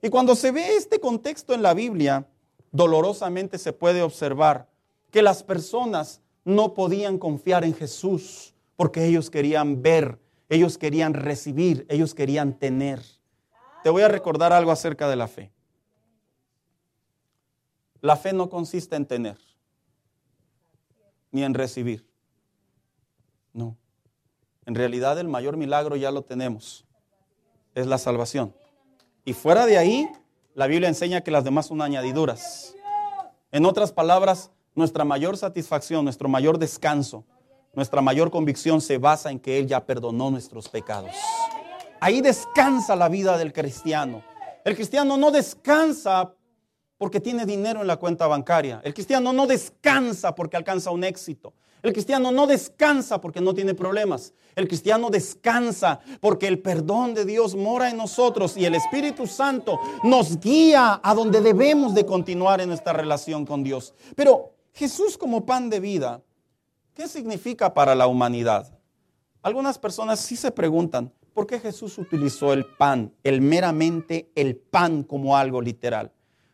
[0.00, 2.28] Y cuando se ve este contexto en la Biblia,
[2.70, 4.68] dolorosamente se puede observar
[5.10, 11.84] que las personas no podían confiar en Jesús porque ellos querían ver, ellos querían recibir,
[11.88, 13.02] ellos querían tener.
[13.82, 15.50] Te voy a recordar algo acerca de la fe.
[18.02, 19.38] La fe no consiste en tener,
[21.32, 22.06] ni en recibir.
[23.52, 23.76] No.
[24.66, 26.84] En realidad el mayor milagro ya lo tenemos.
[27.74, 28.54] Es la salvación.
[29.24, 30.08] Y fuera de ahí,
[30.54, 32.74] la Biblia enseña que las demás son añadiduras.
[33.52, 37.24] En otras palabras, nuestra mayor satisfacción, nuestro mayor descanso,
[37.74, 41.12] nuestra mayor convicción se basa en que Él ya perdonó nuestros pecados.
[42.00, 44.22] Ahí descansa la vida del cristiano.
[44.64, 46.34] El cristiano no descansa
[46.98, 48.80] porque tiene dinero en la cuenta bancaria.
[48.82, 51.54] El cristiano no descansa porque alcanza un éxito.
[51.86, 54.34] El cristiano no descansa porque no tiene problemas.
[54.56, 59.78] El cristiano descansa porque el perdón de Dios mora en nosotros y el Espíritu Santo
[60.02, 63.94] nos guía a donde debemos de continuar en esta relación con Dios.
[64.16, 66.22] Pero Jesús como pan de vida,
[66.92, 68.76] ¿qué significa para la humanidad?
[69.40, 75.04] Algunas personas sí se preguntan, ¿por qué Jesús utilizó el pan, el meramente el pan
[75.04, 76.10] como algo literal?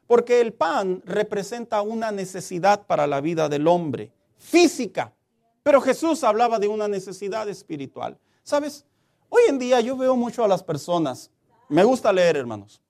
[0.06, 5.14] Porque el pan representa una necesidad para la vida del hombre física.
[5.62, 8.18] Pero Jesús hablaba de una necesidad espiritual.
[8.42, 8.84] ¿Sabes?
[9.28, 11.30] Hoy en día yo veo mucho a las personas.
[11.68, 12.82] Me gusta leer, hermanos.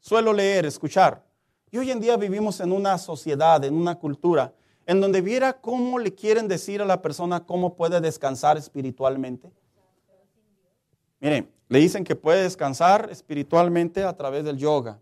[0.00, 1.24] Suelo leer, escuchar.
[1.70, 4.54] Y hoy en día vivimos en una sociedad, en una cultura,
[4.86, 9.52] en donde viera cómo le quieren decir a la persona cómo puede descansar espiritualmente.
[11.20, 15.00] Miren, le dicen que puede descansar espiritualmente a través del yoga.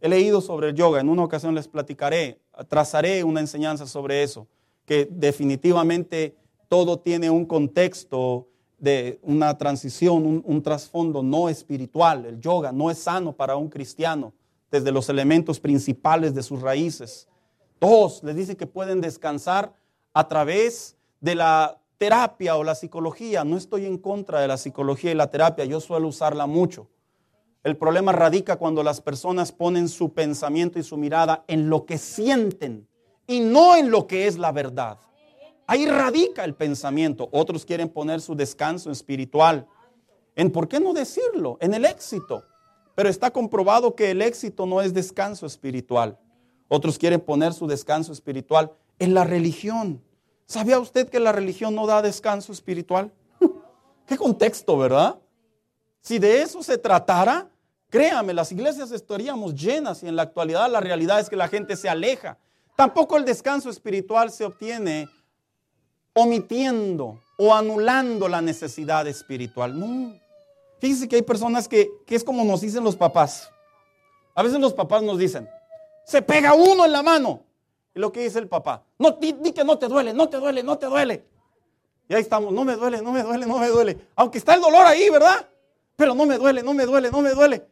[0.00, 4.48] He leído sobre el yoga, en una ocasión les platicaré, trazaré una enseñanza sobre eso
[4.88, 6.34] que definitivamente
[6.66, 8.48] todo tiene un contexto
[8.78, 12.24] de una transición, un, trasfondo no espiritual.
[12.24, 14.32] El yoga no es sano para un cristiano
[14.70, 17.28] desde los elementos principales de sus raíces.
[17.78, 19.74] Dos, les dice que pueden descansar
[20.14, 23.44] a través de la terapia o la psicología.
[23.44, 26.88] No estoy en contra de la psicología y la terapia, yo suelo usarla mucho.
[27.62, 31.98] El problema radica cuando las personas ponen su pensamiento y su mirada en lo que
[31.98, 32.88] sienten
[33.28, 34.98] y no en lo que es la verdad.
[35.68, 37.28] Ahí radica el pensamiento.
[37.30, 39.68] Otros quieren poner su descanso espiritual
[40.34, 41.58] en, ¿por qué no decirlo?
[41.60, 42.42] En el éxito.
[42.94, 46.18] Pero está comprobado que el éxito no es descanso espiritual.
[46.68, 50.02] Otros quieren poner su descanso espiritual en la religión.
[50.46, 53.12] ¿Sabía usted que la religión no da descanso espiritual?
[54.06, 55.18] ¿Qué contexto, verdad?
[56.00, 57.50] Si de eso se tratara,
[57.90, 61.76] créame, las iglesias estaríamos llenas y en la actualidad la realidad es que la gente
[61.76, 62.38] se aleja.
[62.78, 65.08] Tampoco el descanso espiritual se obtiene
[66.12, 69.74] omitiendo o anulando la necesidad espiritual.
[70.78, 73.50] Fíjense que hay personas que, es como nos dicen los papás.
[74.32, 75.48] A veces los papás nos dicen,
[76.06, 77.42] se pega uno en la mano
[77.94, 80.78] lo que dice el papá, no, di, que no te duele, no te duele, no
[80.78, 81.24] te duele.
[82.08, 84.06] Y ahí estamos, no me duele, no me duele, no me duele.
[84.14, 85.48] Aunque está el dolor ahí, ¿verdad?
[85.96, 87.66] Pero no me duele, no me duele, no me duele.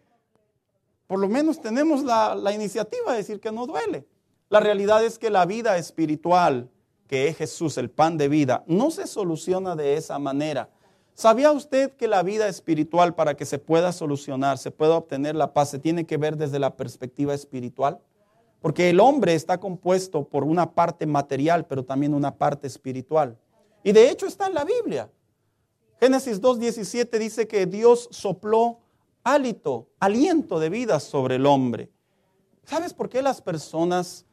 [1.06, 4.04] Por lo menos tenemos la iniciativa de decir que no duele.
[4.48, 6.70] La realidad es que la vida espiritual,
[7.08, 10.70] que es Jesús, el pan de vida, no se soluciona de esa manera.
[11.14, 15.52] ¿Sabía usted que la vida espiritual para que se pueda solucionar, se pueda obtener la
[15.52, 17.98] paz, se tiene que ver desde la perspectiva espiritual?
[18.60, 23.38] Porque el hombre está compuesto por una parte material, pero también una parte espiritual.
[23.82, 25.10] Y de hecho está en la Biblia.
[25.98, 28.80] Génesis 2.17 dice que Dios sopló
[29.24, 31.90] hálito, aliento de vida sobre el hombre.
[32.64, 34.25] ¿Sabes por qué las personas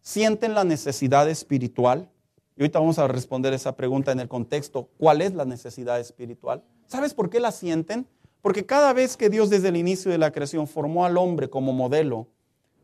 [0.00, 2.10] sienten la necesidad espiritual?
[2.56, 4.90] Y ahorita vamos a responder esa pregunta en el contexto.
[4.98, 6.62] ¿Cuál es la necesidad espiritual?
[6.86, 8.06] ¿Sabes por qué la sienten?
[8.42, 11.72] Porque cada vez que Dios desde el inicio de la creación formó al hombre como
[11.72, 12.28] modelo,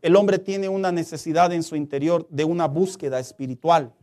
[0.01, 3.93] el hombre tiene una necesidad en su interior de una búsqueda espiritual,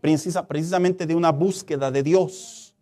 [0.00, 2.74] precisamente de una búsqueda de Dios.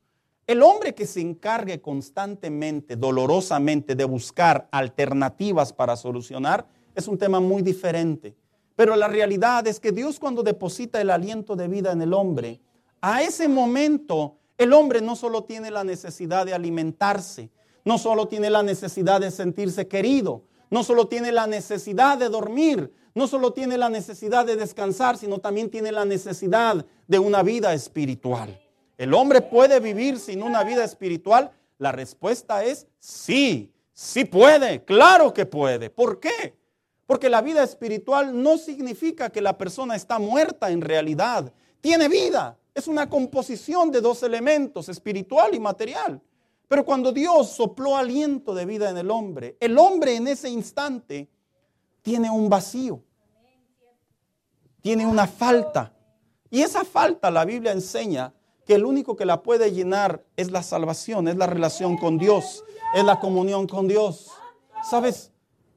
[0.47, 7.41] El hombre que se encargue constantemente, dolorosamente, de buscar alternativas para solucionar, es un tema
[7.41, 8.35] muy diferente.
[8.81, 12.63] Pero la realidad es que Dios cuando deposita el aliento de vida en el hombre,
[13.03, 17.51] a ese momento el hombre no solo tiene la necesidad de alimentarse,
[17.85, 22.91] no solo tiene la necesidad de sentirse querido, no solo tiene la necesidad de dormir,
[23.15, 27.75] no solo tiene la necesidad de descansar, sino también tiene la necesidad de una vida
[27.75, 28.59] espiritual.
[28.97, 31.51] ¿El hombre puede vivir sin una vida espiritual?
[31.77, 35.91] La respuesta es sí, sí puede, claro que puede.
[35.91, 36.60] ¿Por qué?
[37.11, 41.53] Porque la vida espiritual no significa que la persona está muerta en realidad.
[41.81, 42.57] Tiene vida.
[42.73, 46.23] Es una composición de dos elementos, espiritual y material.
[46.69, 51.29] Pero cuando Dios sopló aliento de vida en el hombre, el hombre en ese instante
[52.01, 53.03] tiene un vacío,
[54.81, 55.93] tiene una falta.
[56.49, 58.33] Y esa falta la Biblia enseña
[58.65, 62.63] que el único que la puede llenar es la salvación, es la relación con Dios,
[62.95, 64.29] es la comunión con Dios.
[64.89, 65.30] Sabes,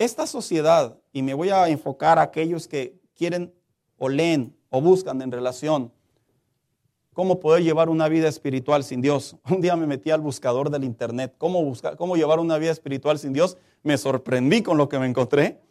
[0.04, 3.54] esta sociedad, y me voy a enfocar a aquellos que quieren
[3.98, 5.92] o leen o buscan en relación
[7.13, 9.38] cómo poder llevar una vida espiritual sin Dios.
[9.50, 13.20] Un día me metí al buscador del internet, cómo, buscar, cómo llevar una vida espiritual
[13.20, 13.58] sin Dios.
[13.84, 15.62] Me sorprendí con lo que me encontré.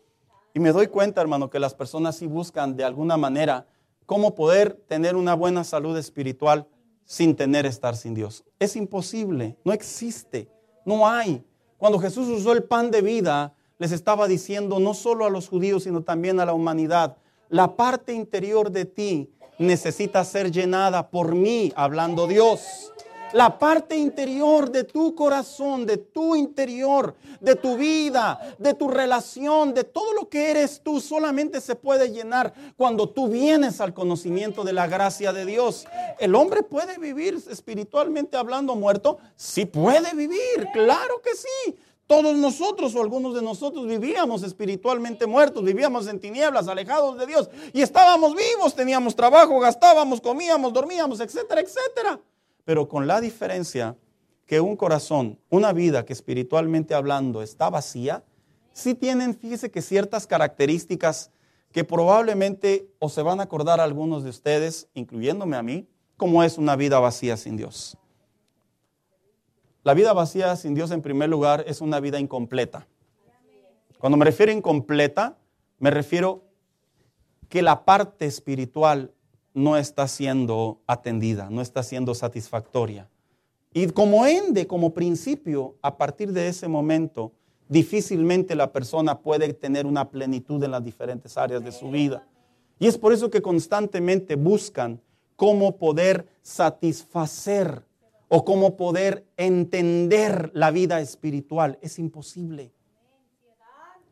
[0.55, 3.67] Y me doy cuenta, hermano, que las personas sí buscan de alguna manera
[4.07, 6.67] cómo poder tener una buena salud espiritual
[7.05, 8.45] sin tener estar sin Dios.
[8.59, 10.51] Es imposible, no existe,
[10.85, 11.45] no hay.
[11.79, 15.83] Cuando Jesús usó el pan de vida, les estaba diciendo no solo a los judíos,
[15.83, 17.17] sino también a la humanidad,
[17.49, 22.93] la parte interior de ti necesita ser llenada por mí, hablando Dios.
[23.33, 29.75] La parte interior de tu corazón, de tu interior, de tu vida, de tu relación,
[29.75, 34.63] de todo lo que eres tú, solamente se puede llenar cuando tú vienes al conocimiento
[34.63, 35.89] de la gracia de Dios.
[36.21, 39.19] ¿El hombre puede vivir espiritualmente hablando muerto?
[39.35, 41.77] Sí puede vivir, claro que sí.
[42.13, 47.49] Todos nosotros o algunos de nosotros vivíamos espiritualmente muertos, vivíamos en tinieblas, alejados de Dios
[47.73, 52.21] y estábamos vivos, teníamos trabajo, gastábamos, comíamos, dormíamos, etcétera, etcétera.
[52.67, 53.97] Pero con la diferencia
[54.45, 58.23] que un corazón, una vida que espiritualmente hablando está vacía,
[58.75, 61.31] sí tienen, fíjese que ciertas características
[61.73, 66.59] que probablemente o se van a acordar algunos de ustedes, incluyéndome a mí, como es
[66.59, 67.97] una vida vacía sin Dios.
[69.85, 72.87] La vida vacía sin Dios en primer lugar es una vida incompleta.
[73.99, 75.37] Cuando me refiero a incompleta,
[75.81, 76.45] me refiero
[77.49, 79.13] que la parte espiritual
[79.55, 83.09] no está siendo atendida, no está siendo satisfactoria.
[83.75, 87.33] Y como ende, como principio, a partir de ese momento,
[87.69, 92.25] difícilmente la persona puede tener una plenitud en las diferentes áreas de su vida.
[92.79, 95.01] Y es por eso que constantemente buscan
[95.35, 97.85] cómo poder satisfacer
[98.35, 101.79] o cómo poder entender la vida espiritual.
[101.83, 102.73] Es imposible.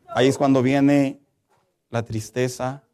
[0.09, 1.23] Ahí es cuando viene
[1.89, 2.85] la tristeza,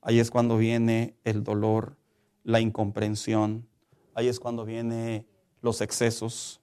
[0.00, 1.96] ahí es cuando viene el dolor,
[2.42, 3.68] la incomprensión,
[4.14, 5.24] ahí es cuando vienen
[5.60, 6.60] los excesos,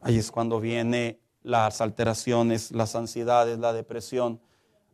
[0.00, 4.40] ahí es cuando vienen las alteraciones, las ansiedades, la depresión,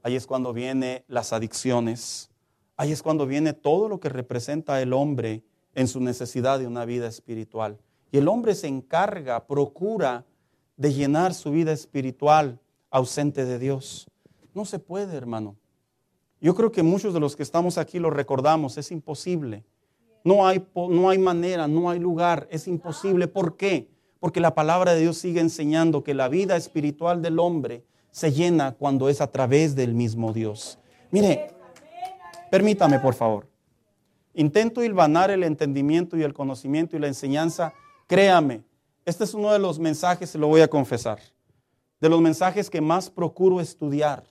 [0.03, 2.29] ahí es cuando vienen las adicciones,
[2.77, 5.44] ahí es cuando viene todo lo que representa el hombre
[5.75, 7.79] en su necesidad de una vida espiritual.
[8.12, 10.25] Y el hombre se encarga, procura
[10.77, 12.59] de llenar su vida espiritual
[12.90, 14.09] ausente de Dios.
[14.55, 15.57] No se puede, hermano.
[16.40, 19.64] Yo creo que muchos de los que estamos aquí lo recordamos, es imposible.
[20.25, 23.29] No hay, no hay manera, no hay lugar, es imposible.
[23.29, 23.90] ¿Por qué?
[24.18, 28.73] Porque la palabra de Dios sigue enseñando que la vida espiritual del hombre se llena
[28.73, 30.79] cuando es a través del mismo Dios.
[31.11, 31.53] Mire,
[32.51, 33.49] permítame por favor.
[34.35, 37.73] Intento hilvanar el entendimiento y el conocimiento y la enseñanza.
[38.11, 38.64] Créame,
[39.05, 41.20] este es uno de los mensajes, se lo voy a confesar,
[42.01, 44.25] de los mensajes que más procuro estudiar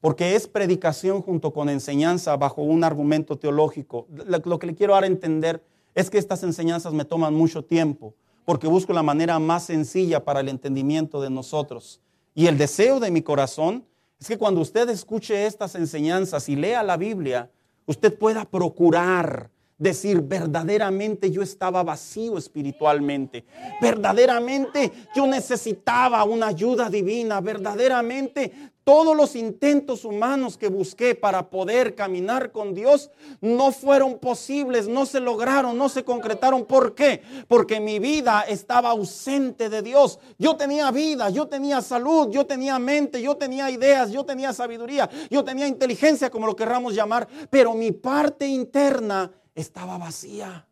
[0.00, 4.06] porque es predicación junto con enseñanza bajo un argumento teológico.
[4.10, 5.62] Lo que le quiero dar a entender
[5.94, 10.40] es que estas enseñanzas me toman mucho tiempo, porque busco la manera más sencilla para
[10.40, 12.00] el entendimiento de nosotros.
[12.34, 13.84] Y el deseo de mi corazón
[14.18, 17.50] es que cuando usted escuche estas enseñanzas y lea la Biblia,
[17.86, 23.46] usted pueda procurar decir, verdaderamente yo estaba vacío espiritualmente,
[23.80, 28.52] verdaderamente yo necesitaba una ayuda divina, verdaderamente
[28.84, 35.06] todos los intentos humanos que busqué para poder caminar con Dios no fueron posibles, no
[35.06, 36.64] se lograron, no se concretaron.
[36.64, 37.22] ¿Por qué?
[37.46, 40.18] Porque mi vida estaba ausente de Dios.
[40.38, 45.08] Yo tenía vida, yo tenía salud, yo tenía mente, yo tenía ideas, yo tenía sabiduría,
[45.30, 50.66] yo tenía inteligencia, como lo querramos llamar, pero mi parte interna estaba vacía.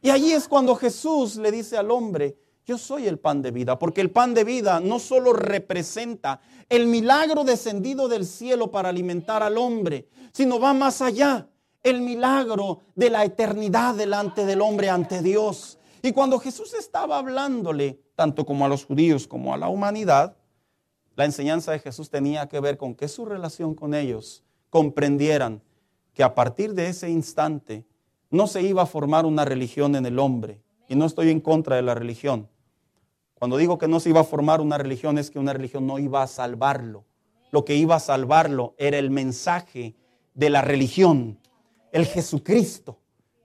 [0.00, 3.78] Y allí es cuando Jesús le dice al hombre, yo soy el pan de vida,
[3.78, 9.42] porque el pan de vida no solo representa el milagro descendido del cielo para alimentar
[9.42, 11.48] al hombre, sino va más allá,
[11.82, 15.78] el milagro de la eternidad delante del hombre ante Dios.
[16.02, 20.36] Y cuando Jesús estaba hablándole, tanto como a los judíos como a la humanidad,
[21.16, 25.62] la enseñanza de Jesús tenía que ver con que su relación con ellos comprendieran
[26.12, 27.86] que a partir de ese instante
[28.30, 30.60] no se iba a formar una religión en el hombre.
[30.88, 32.48] Y no estoy en contra de la religión.
[33.34, 35.98] Cuando digo que no se iba a formar una religión es que una religión no
[35.98, 37.04] iba a salvarlo.
[37.50, 39.94] Lo que iba a salvarlo era el mensaje
[40.34, 41.38] de la religión,
[41.92, 42.98] el Jesucristo.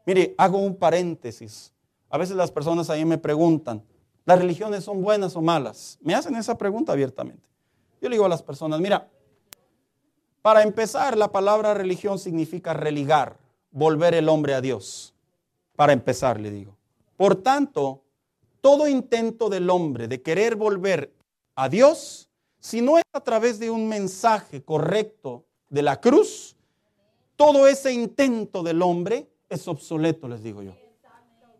[0.05, 1.73] Mire, hago un paréntesis.
[2.09, 3.83] A veces las personas ahí me preguntan,
[4.25, 5.97] ¿las religiones son buenas o malas?
[6.01, 7.47] Me hacen esa pregunta abiertamente.
[8.01, 9.09] Yo le digo a las personas, mira,
[10.41, 13.37] para empezar, la palabra religión significa religar,
[13.73, 15.13] volver el hombre a Dios.
[15.75, 16.77] Para empezar, le digo.
[17.17, 18.03] Por tanto,
[18.61, 21.13] todo intento del hombre de querer volver
[21.55, 26.55] a Dios, si no es a través de un mensaje correcto de la cruz,
[27.35, 30.73] todo ese intento del hombre es obsoleto, les digo yo.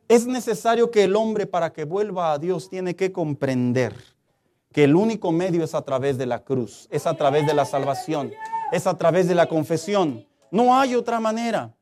[0.08, 3.96] Es necesario que el hombre para que vuelva a Dios tiene que comprender
[4.72, 7.66] que el único medio es a través de la cruz, es a través de la
[7.66, 8.32] salvación,
[8.72, 10.26] es a través de la confesión.
[10.52, 11.74] No hay otra manera.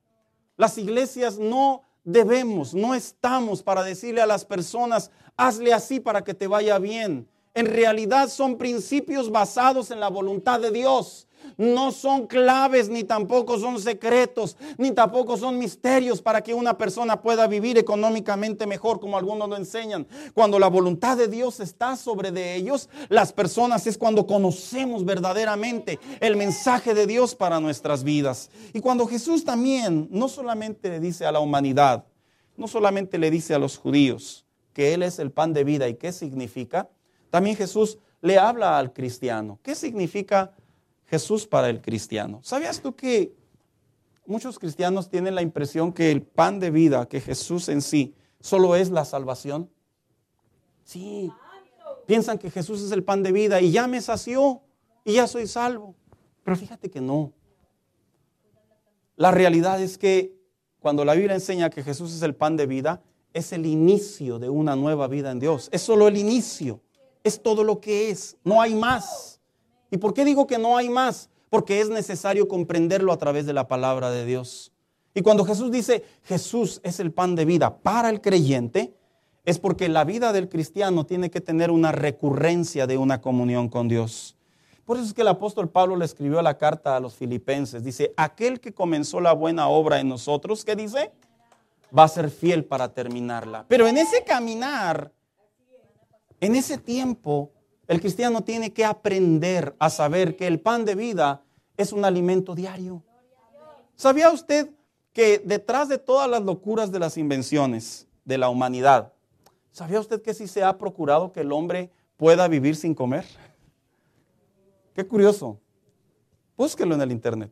[0.61, 6.35] Las iglesias no debemos, no estamos para decirle a las personas, hazle así para que
[6.35, 7.27] te vaya bien.
[7.55, 11.27] En realidad son principios basados en la voluntad de Dios.
[11.57, 17.21] No son claves ni tampoco son secretos, ni tampoco son misterios para que una persona
[17.21, 20.07] pueda vivir económicamente mejor como algunos lo enseñan.
[20.33, 25.99] Cuando la voluntad de Dios está sobre de ellos, las personas es cuando conocemos verdaderamente
[26.19, 28.49] el mensaje de Dios para nuestras vidas.
[28.73, 32.05] Y cuando Jesús también no solamente le dice a la humanidad,
[32.57, 35.95] no solamente le dice a los judíos que Él es el pan de vida y
[35.95, 36.89] qué significa,
[37.29, 39.59] también Jesús le habla al cristiano.
[39.63, 40.51] ¿Qué significa
[41.11, 42.39] Jesús para el cristiano.
[42.41, 43.35] ¿Sabías tú que
[44.25, 48.77] muchos cristianos tienen la impresión que el pan de vida, que Jesús en sí, solo
[48.77, 49.69] es la salvación?
[50.85, 51.29] Sí.
[52.07, 54.61] Piensan que Jesús es el pan de vida y ya me sació
[55.03, 55.95] y ya soy salvo.
[56.45, 57.33] Pero fíjate que no.
[59.17, 60.33] La realidad es que
[60.79, 63.03] cuando la Biblia enseña que Jesús es el pan de vida,
[63.33, 65.67] es el inicio de una nueva vida en Dios.
[65.73, 66.79] Es solo el inicio.
[67.21, 68.37] Es todo lo que es.
[68.45, 69.40] No hay más.
[69.91, 71.29] ¿Y por qué digo que no hay más?
[71.49, 74.71] Porque es necesario comprenderlo a través de la palabra de Dios.
[75.13, 78.95] Y cuando Jesús dice, Jesús es el pan de vida para el creyente,
[79.45, 83.87] es porque la vida del cristiano tiene que tener una recurrencia de una comunión con
[83.87, 84.35] Dios.
[84.85, 87.83] Por eso es que el apóstol Pablo le escribió la carta a los filipenses.
[87.83, 91.11] Dice, aquel que comenzó la buena obra en nosotros, ¿qué dice?
[91.97, 93.65] va a ser fiel para terminarla.
[93.67, 95.11] Pero en ese caminar,
[96.39, 97.51] en ese tiempo,
[97.91, 101.43] el cristiano tiene que aprender a saber que el pan de vida
[101.75, 103.03] es un alimento diario.
[103.97, 104.71] ¿Sabía usted
[105.11, 109.11] que detrás de todas las locuras de las invenciones de la humanidad,
[109.73, 113.25] ¿sabía usted que sí se ha procurado que el hombre pueda vivir sin comer?
[114.95, 115.59] Qué curioso.
[116.55, 117.51] Búsquelo en el internet.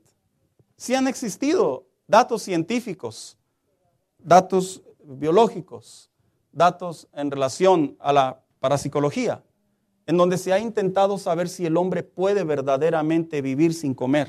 [0.78, 3.38] Si han existido datos científicos,
[4.18, 6.10] datos biológicos,
[6.54, 9.44] datos en relación a la parapsicología,
[10.10, 14.28] en donde se ha intentado saber si el hombre puede verdaderamente vivir sin comer.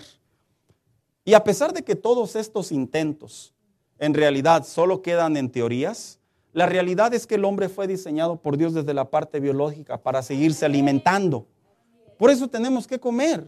[1.24, 3.54] Y a pesar de que todos estos intentos
[3.98, 6.18] en realidad solo quedan en teorías,
[6.52, 10.20] la realidad es que el hombre fue diseñado por Dios desde la parte biológica para
[10.20, 11.46] seguirse alimentando.
[12.18, 13.46] Por eso tenemos que comer.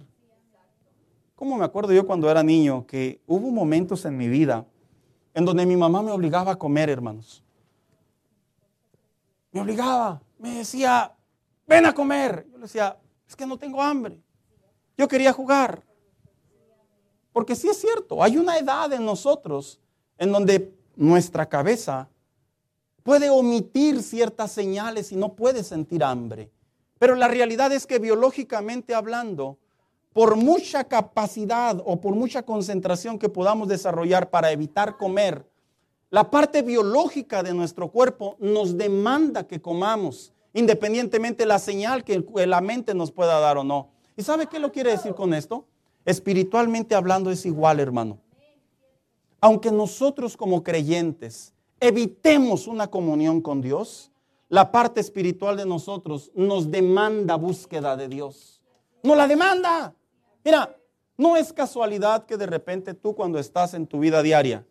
[1.35, 4.65] ¿Cómo me acuerdo yo cuando era niño que hubo momentos en mi vida
[5.35, 7.45] en donde mi mamá me obligaba a comer, hermanos?
[9.51, 11.15] Me obligaba, me decía,
[11.67, 12.47] ven a comer.
[12.51, 12.99] Yo le decía,
[13.29, 14.21] es que no tengo hambre.
[14.97, 15.83] Yo quería jugar.
[17.33, 19.81] Porque sí es cierto, hay una edad en nosotros
[20.19, 22.09] en donde nuestra cabeza
[23.03, 26.51] puede omitir ciertas señales y no puede sentir hambre.
[26.99, 29.59] Pero la realidad es que biológicamente hablando,
[30.13, 35.49] por mucha capacidad o por mucha concentración que podamos desarrollar para evitar comer,
[36.11, 42.25] la parte biológica de nuestro cuerpo nos demanda que comamos, independientemente de la señal que
[42.47, 43.91] la mente nos pueda dar o no.
[44.17, 45.67] ¿Y sabe qué lo quiere decir con esto?
[46.05, 48.19] Espiritualmente hablando es igual, hermano.
[49.41, 54.11] Aunque nosotros como creyentes evitemos una comunión con Dios,
[54.49, 58.61] la parte espiritual de nosotros nos demanda búsqueda de Dios.
[59.03, 59.95] No la demanda.
[60.45, 60.77] Mira,
[61.17, 64.67] no es casualidad que de repente tú cuando estás en tu vida diaria,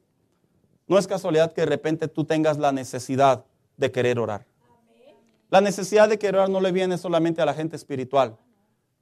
[0.87, 3.45] no es casualidad que de repente tú tengas la necesidad
[3.77, 4.45] de querer orar.
[5.51, 8.37] La necesidad de querer orar no le viene solamente a la gente espiritual.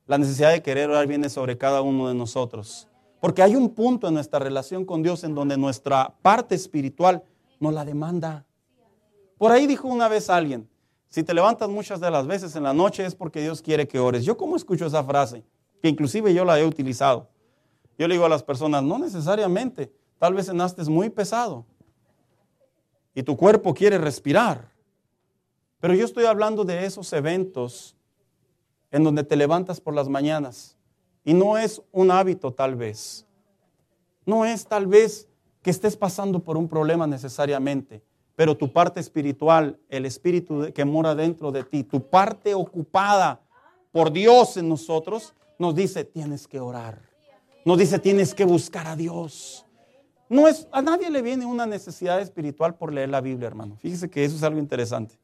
[0.08, 2.88] La necesidad de querer orar viene sobre cada uno de nosotros.
[3.22, 7.22] Porque hay un punto en nuestra relación con Dios en donde nuestra parte espiritual
[7.60, 8.47] nos la demanda.
[9.38, 10.68] Por ahí dijo una vez alguien,
[11.08, 14.00] si te levantas muchas de las veces en la noche es porque Dios quiere que
[14.00, 14.26] ores.
[14.26, 15.43] Yo cómo escucho esa frase,
[15.84, 17.30] que inclusive yo la he utilizado.
[17.95, 21.68] Yo le digo a las personas, no necesariamente, tal vez cenaste muy pesado
[23.14, 24.79] y tu cuerpo quiere respirar.
[25.80, 27.96] Pero yo estoy hablando de esos eventos
[28.92, 30.78] en donde te levantas por las mañanas.
[31.24, 33.26] Y no es un hábito tal vez.
[34.26, 35.28] No es tal vez
[35.62, 38.02] que estés pasando por un problema necesariamente,
[38.36, 43.42] pero tu parte espiritual, el espíritu que mora dentro de ti, tu parte ocupada
[43.92, 47.02] por Dios en nosotros, nos dice, tienes que orar.
[47.66, 49.66] Nos dice, tienes que buscar a Dios.
[50.30, 53.76] No es, a nadie le viene una necesidad espiritual por leer la Biblia, hermano.
[53.78, 55.16] Fíjese que eso es algo interesante.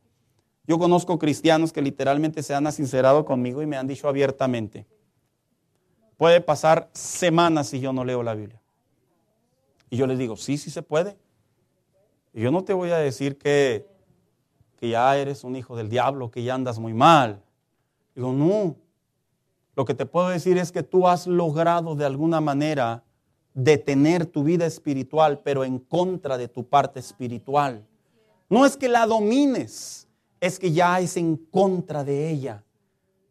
[0.67, 4.87] Yo conozco cristianos que literalmente se han sincerado conmigo y me han dicho abiertamente,
[6.17, 8.61] puede pasar semanas si yo no leo la Biblia.
[9.89, 11.17] Y yo les digo, sí, sí se puede.
[12.33, 13.85] Y yo no te voy a decir que,
[14.77, 17.41] que ya eres un hijo del diablo, que ya andas muy mal.
[18.15, 18.75] Digo, no.
[19.75, 23.03] Lo que te puedo decir es que tú has logrado de alguna manera
[23.53, 27.85] detener tu vida espiritual, pero en contra de tu parte espiritual.
[28.49, 30.04] No es que la domines,
[30.45, 32.63] es que ya es en contra de ella.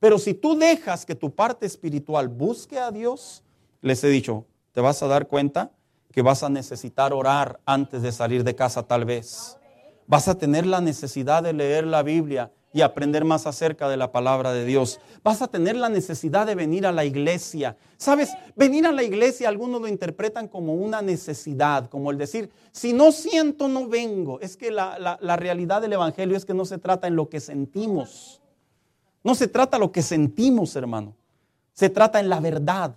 [0.01, 3.45] Pero si tú dejas que tu parte espiritual busque a Dios,
[3.81, 5.71] les he dicho, te vas a dar cuenta
[6.11, 9.59] que vas a necesitar orar antes de salir de casa tal vez.
[10.07, 14.11] Vas a tener la necesidad de leer la Biblia y aprender más acerca de la
[14.11, 15.01] palabra de Dios.
[15.23, 17.77] Vas a tener la necesidad de venir a la iglesia.
[17.97, 22.93] Sabes, venir a la iglesia algunos lo interpretan como una necesidad, como el decir, si
[22.93, 24.41] no siento, no vengo.
[24.41, 27.39] Es que la, la realidad del Evangelio es que no se trata en lo que
[27.39, 28.43] sentimos.
[29.23, 31.15] No se trata lo que sentimos, hermano.
[31.75, 32.97] Se trata en la verdad.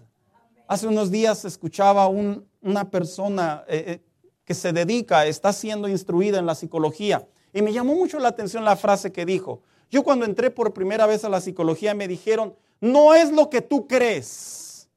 [0.67, 4.01] Hace unos días escuchaba una persona eh, eh,
[4.43, 8.63] que se dedica, está siendo instruida en la psicología y me llamó mucho la atención
[8.63, 9.63] la frase que dijo.
[9.89, 13.63] Yo cuando entré por primera vez a la psicología me dijeron, no es lo que
[13.63, 14.87] tú crees,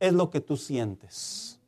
[0.00, 1.60] es lo que tú sientes.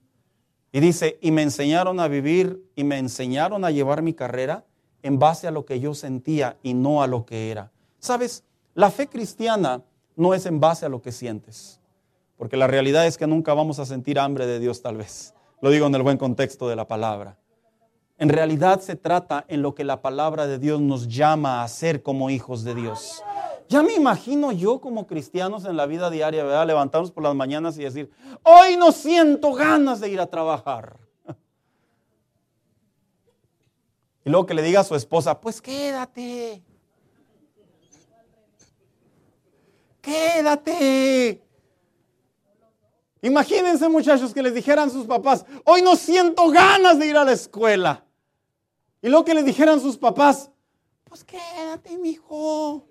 [0.72, 4.64] Y dice, y me enseñaron a vivir y me enseñaron a llevar mi carrera
[5.02, 7.70] en base a lo que yo sentía y no a lo que era.
[7.98, 9.82] Sabes, la fe cristiana
[10.16, 11.80] no es en base a lo que sientes,
[12.38, 15.34] porque la realidad es que nunca vamos a sentir hambre de Dios tal vez.
[15.60, 17.36] Lo digo en el buen contexto de la palabra.
[18.20, 22.02] En realidad se trata en lo que la palabra de Dios nos llama a hacer
[22.02, 23.24] como hijos de Dios.
[23.66, 26.66] Ya me imagino yo como cristianos en la vida diaria, ¿verdad?
[26.66, 28.10] Levantarnos por las mañanas y decir,
[28.42, 30.98] hoy no siento ganas de ir a trabajar.
[34.22, 36.62] Y luego que le diga a su esposa, pues quédate.
[40.02, 41.42] Quédate.
[43.22, 47.32] Imagínense muchachos que les dijeran sus papás, hoy no siento ganas de ir a la
[47.32, 48.04] escuela.
[49.02, 50.50] Y luego que les dijeran sus papás,
[51.04, 52.86] pues quédate, mi hijo.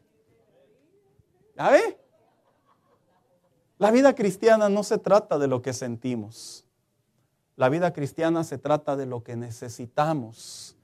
[1.55, 1.72] ¿Ya?
[3.78, 6.66] La vida cristiana no se trata de lo que sentimos.
[7.55, 10.76] La vida cristiana se trata de lo que necesitamos.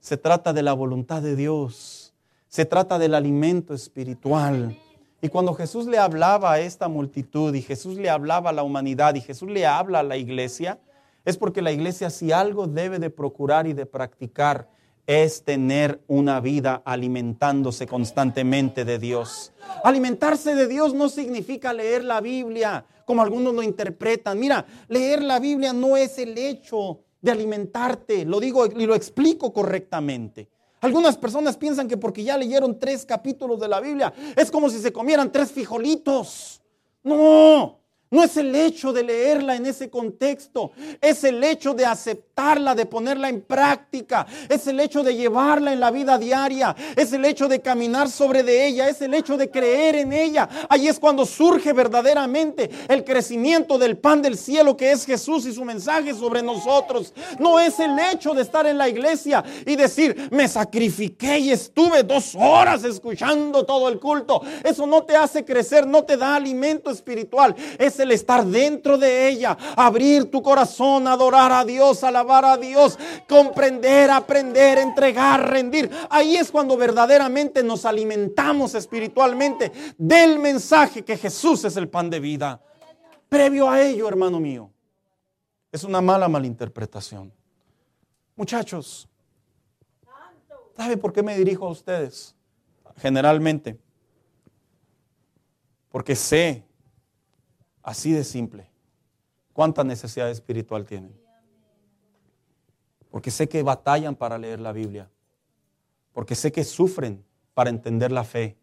[0.00, 2.14] Se trata de la voluntad de Dios.
[2.48, 4.78] Se trata del alimento espiritual.
[5.22, 9.14] Y cuando Jesús le hablaba a esta multitud y Jesús le hablaba a la humanidad
[9.14, 10.78] y Jesús le habla a la iglesia,
[11.24, 14.68] es porque la iglesia si algo debe de procurar y de practicar
[15.06, 19.52] es tener una vida alimentándose constantemente de Dios.
[19.84, 24.38] Alimentarse de Dios no significa leer la Biblia, como algunos lo interpretan.
[24.38, 29.52] Mira, leer la Biblia no es el hecho de alimentarte, lo digo y lo explico
[29.52, 30.48] correctamente.
[30.80, 34.78] Algunas personas piensan que porque ya leyeron tres capítulos de la Biblia, es como si
[34.78, 36.60] se comieran tres frijolitos.
[37.04, 37.81] No,
[38.12, 41.86] no es el hecho de leerla en ese contexto, es el hecho de
[42.32, 47.12] aceptarla, de ponerla en práctica, es el hecho de llevarla en la vida diaria, es
[47.12, 50.48] el hecho de caminar sobre de ella, es el hecho de creer en ella.
[50.68, 55.52] Ahí es cuando surge verdaderamente el crecimiento del pan del cielo que es Jesús y
[55.52, 57.12] su mensaje sobre nosotros.
[57.38, 62.02] No es el hecho de estar en la iglesia y decir, me sacrifiqué y estuve
[62.02, 64.40] dos horas escuchando todo el culto.
[64.64, 67.54] Eso no te hace crecer, no te da alimento espiritual.
[67.78, 72.98] Es el estar dentro de ella, abrir tu corazón, adorar a Dios, alabar a Dios,
[73.28, 75.90] comprender, aprender, entregar, rendir.
[76.10, 82.20] Ahí es cuando verdaderamente nos alimentamos espiritualmente del mensaje que Jesús es el pan de
[82.20, 82.60] vida.
[83.28, 84.70] Previo a ello, hermano mío,
[85.70, 87.32] es una mala malinterpretación.
[88.36, 89.08] Muchachos,
[90.76, 92.34] ¿sabe por qué me dirijo a ustedes?
[92.96, 93.78] Generalmente,
[95.90, 96.64] porque sé
[97.82, 98.70] Así de simple.
[99.52, 101.12] ¿Cuánta necesidad espiritual tienen?
[103.12, 105.10] Porque sé que batallan para leer la Biblia.
[106.14, 108.56] Porque sé que sufren para entender la fe.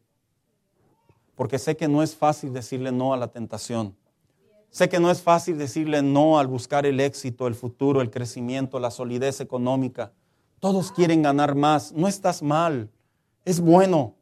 [1.36, 3.96] Porque sé que no es fácil decirle no a la tentación.
[4.72, 8.80] Sé que no es fácil decirle no al buscar el éxito, el futuro, el crecimiento,
[8.80, 10.14] la solidez económica.
[10.60, 11.92] Todos quieren ganar más.
[11.92, 12.90] No estás mal.
[13.46, 14.16] Es bueno.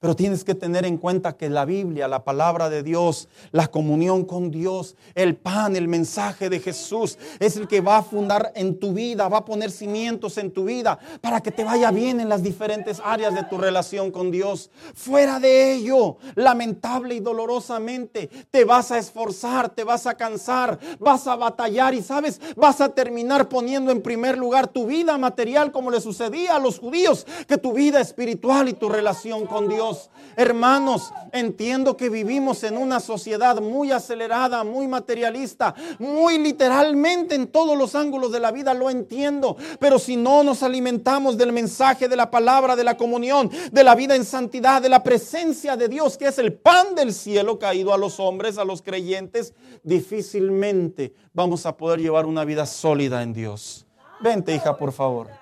[0.00, 4.24] Pero tienes que tener en cuenta que la Biblia, la palabra de Dios, la comunión
[4.24, 8.80] con Dios, el pan, el mensaje de Jesús, es el que va a fundar en
[8.80, 12.30] tu vida, va a poner cimientos en tu vida para que te vaya bien en
[12.30, 14.70] las diferentes áreas de tu relación con Dios.
[14.94, 21.26] Fuera de ello, lamentable y dolorosamente, te vas a esforzar, te vas a cansar, vas
[21.26, 25.90] a batallar y sabes, vas a terminar poniendo en primer lugar tu vida material como
[25.90, 29.89] le sucedía a los judíos, que tu vida espiritual y tu relación con Dios.
[30.36, 37.76] Hermanos, entiendo que vivimos en una sociedad muy acelerada, muy materialista, muy literalmente en todos
[37.76, 39.56] los ángulos de la vida, lo entiendo.
[39.78, 43.94] Pero si no nos alimentamos del mensaje de la palabra, de la comunión, de la
[43.94, 47.92] vida en santidad, de la presencia de Dios, que es el pan del cielo caído
[47.92, 53.32] a los hombres, a los creyentes, difícilmente vamos a poder llevar una vida sólida en
[53.32, 53.86] Dios.
[54.20, 55.39] Vente, hija, por favor.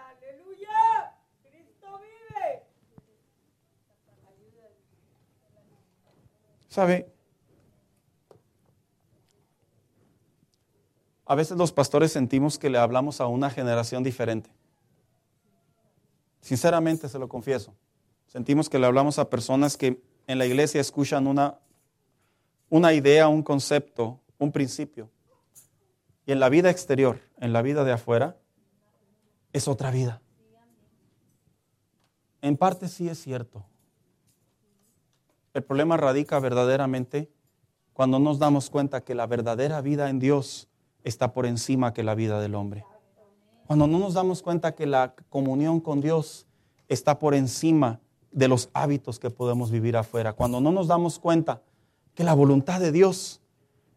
[6.68, 7.10] ¿Sabe?
[11.26, 14.50] A veces los pastores sentimos que le hablamos a una generación diferente.
[16.40, 17.74] Sinceramente se lo confieso.
[18.26, 21.58] Sentimos que le hablamos a personas que en la iglesia escuchan una,
[22.70, 25.10] una idea, un concepto, un principio.
[26.24, 28.36] Y en la vida exterior, en la vida de afuera,
[29.52, 30.22] es otra vida.
[32.40, 33.64] En parte sí es cierto.
[35.54, 37.30] El problema radica verdaderamente
[37.92, 40.68] cuando nos damos cuenta que la verdadera vida en Dios
[41.04, 42.84] está por encima que la vida del hombre.
[43.66, 46.46] Cuando no nos damos cuenta que la comunión con Dios
[46.88, 50.32] está por encima de los hábitos que podemos vivir afuera.
[50.32, 51.62] Cuando no nos damos cuenta
[52.14, 53.40] que la voluntad de Dios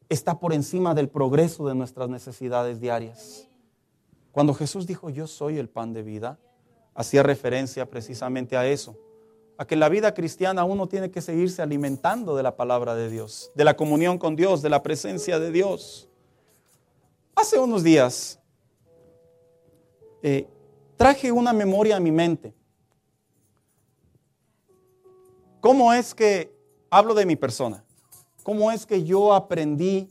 [0.09, 3.47] está por encima del progreso de nuestras necesidades diarias.
[4.31, 6.39] Cuando Jesús dijo, yo soy el pan de vida,
[6.95, 8.97] hacía referencia precisamente a eso
[9.57, 13.51] a que la vida cristiana uno tiene que seguirse alimentando de la palabra de Dios,
[13.55, 16.09] de la comunión con Dios, de la presencia de Dios.
[17.35, 18.39] Hace unos días
[20.23, 20.47] eh,
[20.97, 22.53] traje una memoria a mi mente.
[25.59, 26.51] ¿Cómo es que
[26.89, 27.83] hablo de mi persona?
[28.43, 30.09] ¿Cómo es que yo aprendí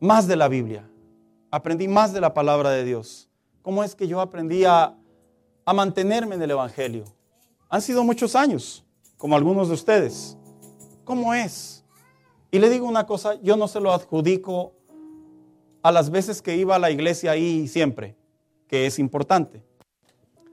[0.00, 0.88] más de la Biblia?
[1.50, 3.28] Aprendí más de la palabra de Dios.
[3.62, 4.96] ¿Cómo es que yo aprendí a
[5.64, 7.04] a mantenerme en el Evangelio.
[7.72, 8.84] Han sido muchos años,
[9.16, 10.36] como algunos de ustedes.
[11.04, 11.82] ¿Cómo es?
[12.50, 14.74] Y le digo una cosa, yo no se lo adjudico
[15.82, 18.14] a las veces que iba a la iglesia ahí siempre,
[18.68, 19.64] que es importante.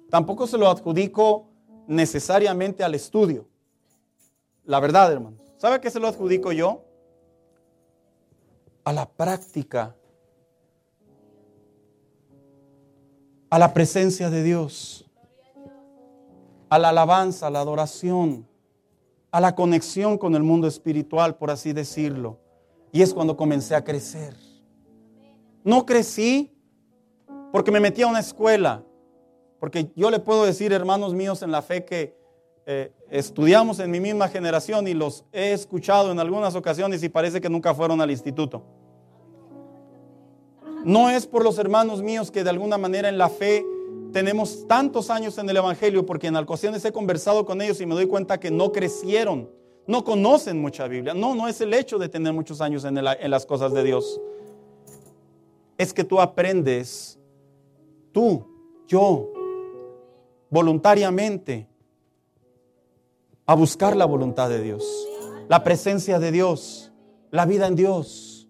[0.10, 1.50] Tampoco se lo adjudico
[1.88, 3.50] necesariamente al estudio.
[4.64, 5.36] La verdad, hermano.
[5.58, 6.86] ¿Sabe qué se lo adjudico yo?
[8.86, 9.94] A la práctica.
[13.50, 15.09] A la presencia de Dios.
[16.70, 18.48] A la alabanza, a la adoración.
[19.32, 22.40] A la conexión con el mundo espiritual, por así decirlo.
[22.92, 24.36] Y es cuando comencé a crecer.
[25.64, 26.52] No crecí
[27.52, 28.84] porque me metí a una escuela.
[29.60, 32.18] Porque yo le puedo decir, hermanos míos, en la fe que
[32.66, 37.42] eh, estudiamos en mi misma generación y los he escuchado en algunas ocasiones y parece
[37.42, 38.64] que nunca fueron al instituto.
[40.86, 43.66] No es por los hermanos míos que de alguna manera en la fe
[44.12, 47.96] tenemos tantos años en el Evangelio, porque en ocasiones he conversado con ellos y me
[47.96, 49.50] doy cuenta que no crecieron,
[49.88, 51.14] no conocen mucha Biblia.
[51.14, 54.20] No, no es el hecho de tener muchos años en, en las cosas de Dios.
[55.78, 57.20] Es que tú aprendes,
[58.12, 58.46] tú,
[58.88, 59.32] yo,
[60.50, 61.68] voluntariamente,
[63.46, 65.08] a buscar la voluntad de Dios,
[65.48, 66.92] la presencia de Dios,
[67.32, 68.48] la vida en Dios.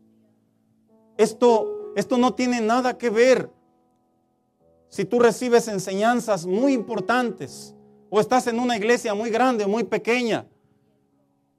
[1.17, 3.49] Esto, esto no tiene nada que ver
[4.89, 7.75] si tú recibes enseñanzas muy importantes
[8.09, 10.45] o estás en una iglesia muy grande muy pequeña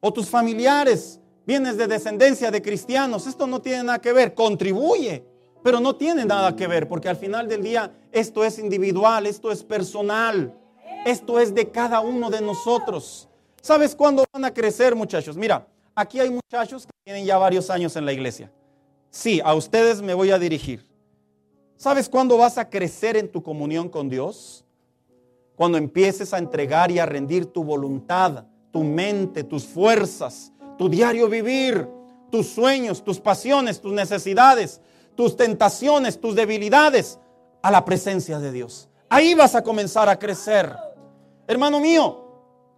[0.01, 3.27] o tus familiares vienes de descendencia de cristianos.
[3.27, 5.25] Esto no tiene nada que ver, contribuye,
[5.63, 9.51] pero no tiene nada que ver porque al final del día esto es individual, esto
[9.51, 10.57] es personal,
[11.05, 13.29] esto es de cada uno de nosotros.
[13.63, 15.37] ¿Sabes cuándo van a crecer, muchachos?
[15.37, 18.51] Mira, aquí hay muchachos que tienen ya varios años en la iglesia.
[19.11, 20.90] Sí, a ustedes me voy a dirigir.
[21.81, 24.67] ¿Sabes cuándo vas a crecer en tu comunión con Dios?
[25.57, 31.27] Cuando empieces a entregar y a rendir tu voluntad, tu mente, tus fuerzas, tu diario
[31.27, 31.89] vivir,
[32.31, 34.83] tus sueños, tus pasiones, tus necesidades,
[35.15, 37.19] tus tentaciones, tus debilidades
[37.63, 38.91] a la presencia de Dios.
[39.09, 40.77] Ahí vas a comenzar a crecer.
[41.47, 42.27] Hermano mío,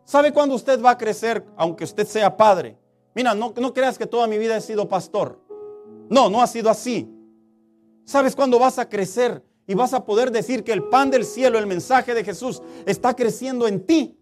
[0.05, 2.77] ¿Sabe cuándo usted va a crecer, aunque usted sea padre?
[3.15, 5.41] Mira, no, no creas que toda mi vida he sido pastor.
[6.09, 7.09] No, no ha sido así.
[8.05, 11.59] ¿Sabes cuándo vas a crecer y vas a poder decir que el pan del cielo,
[11.59, 14.19] el mensaje de Jesús, está creciendo en ti?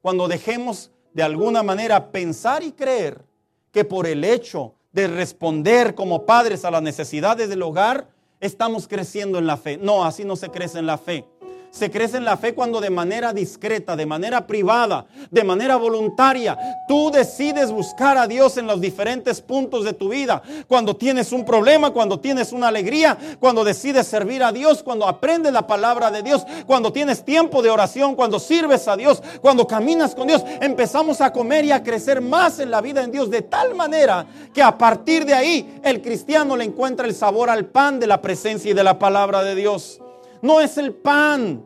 [0.00, 3.24] Cuando dejemos de alguna manera pensar y creer
[3.72, 9.38] que por el hecho de responder como padres a las necesidades del hogar, estamos creciendo
[9.38, 9.76] en la fe.
[9.76, 11.26] No, así no se crece en la fe.
[11.70, 16.58] Se crece en la fe cuando de manera discreta, de manera privada, de manera voluntaria,
[16.88, 20.42] tú decides buscar a Dios en los diferentes puntos de tu vida.
[20.66, 25.52] Cuando tienes un problema, cuando tienes una alegría, cuando decides servir a Dios, cuando aprendes
[25.52, 30.16] la palabra de Dios, cuando tienes tiempo de oración, cuando sirves a Dios, cuando caminas
[30.16, 33.42] con Dios, empezamos a comer y a crecer más en la vida en Dios de
[33.42, 38.00] tal manera que a partir de ahí el cristiano le encuentra el sabor al pan
[38.00, 40.00] de la presencia y de la palabra de Dios.
[40.42, 41.62] No es el pan.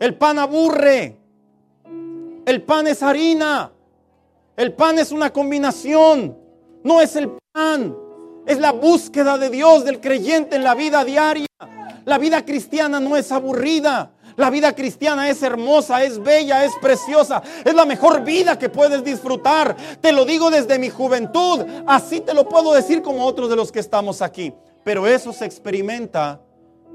[0.00, 1.16] El pan aburre.
[2.46, 3.70] El pan es harina.
[4.56, 6.36] El pan es una combinación.
[6.82, 7.96] No es el pan.
[8.46, 11.46] Es la búsqueda de Dios del creyente en la vida diaria.
[12.04, 14.12] La vida cristiana no es aburrida.
[14.36, 17.42] La vida cristiana es hermosa, es bella, es preciosa.
[17.64, 19.76] Es la mejor vida que puedes disfrutar.
[20.00, 21.64] Te lo digo desde mi juventud.
[21.86, 24.52] Así te lo puedo decir como otros de los que estamos aquí.
[24.84, 26.40] Pero eso se experimenta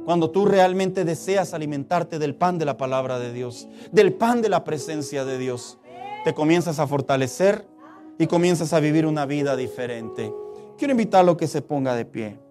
[0.05, 4.49] cuando tú realmente deseas alimentarte del pan de la palabra de Dios, del pan de
[4.49, 5.79] la presencia de Dios,
[6.23, 7.67] te comienzas a fortalecer
[8.17, 10.33] y comienzas a vivir una vida diferente.
[10.77, 12.42] Quiero invitarlo a que se ponga de pie.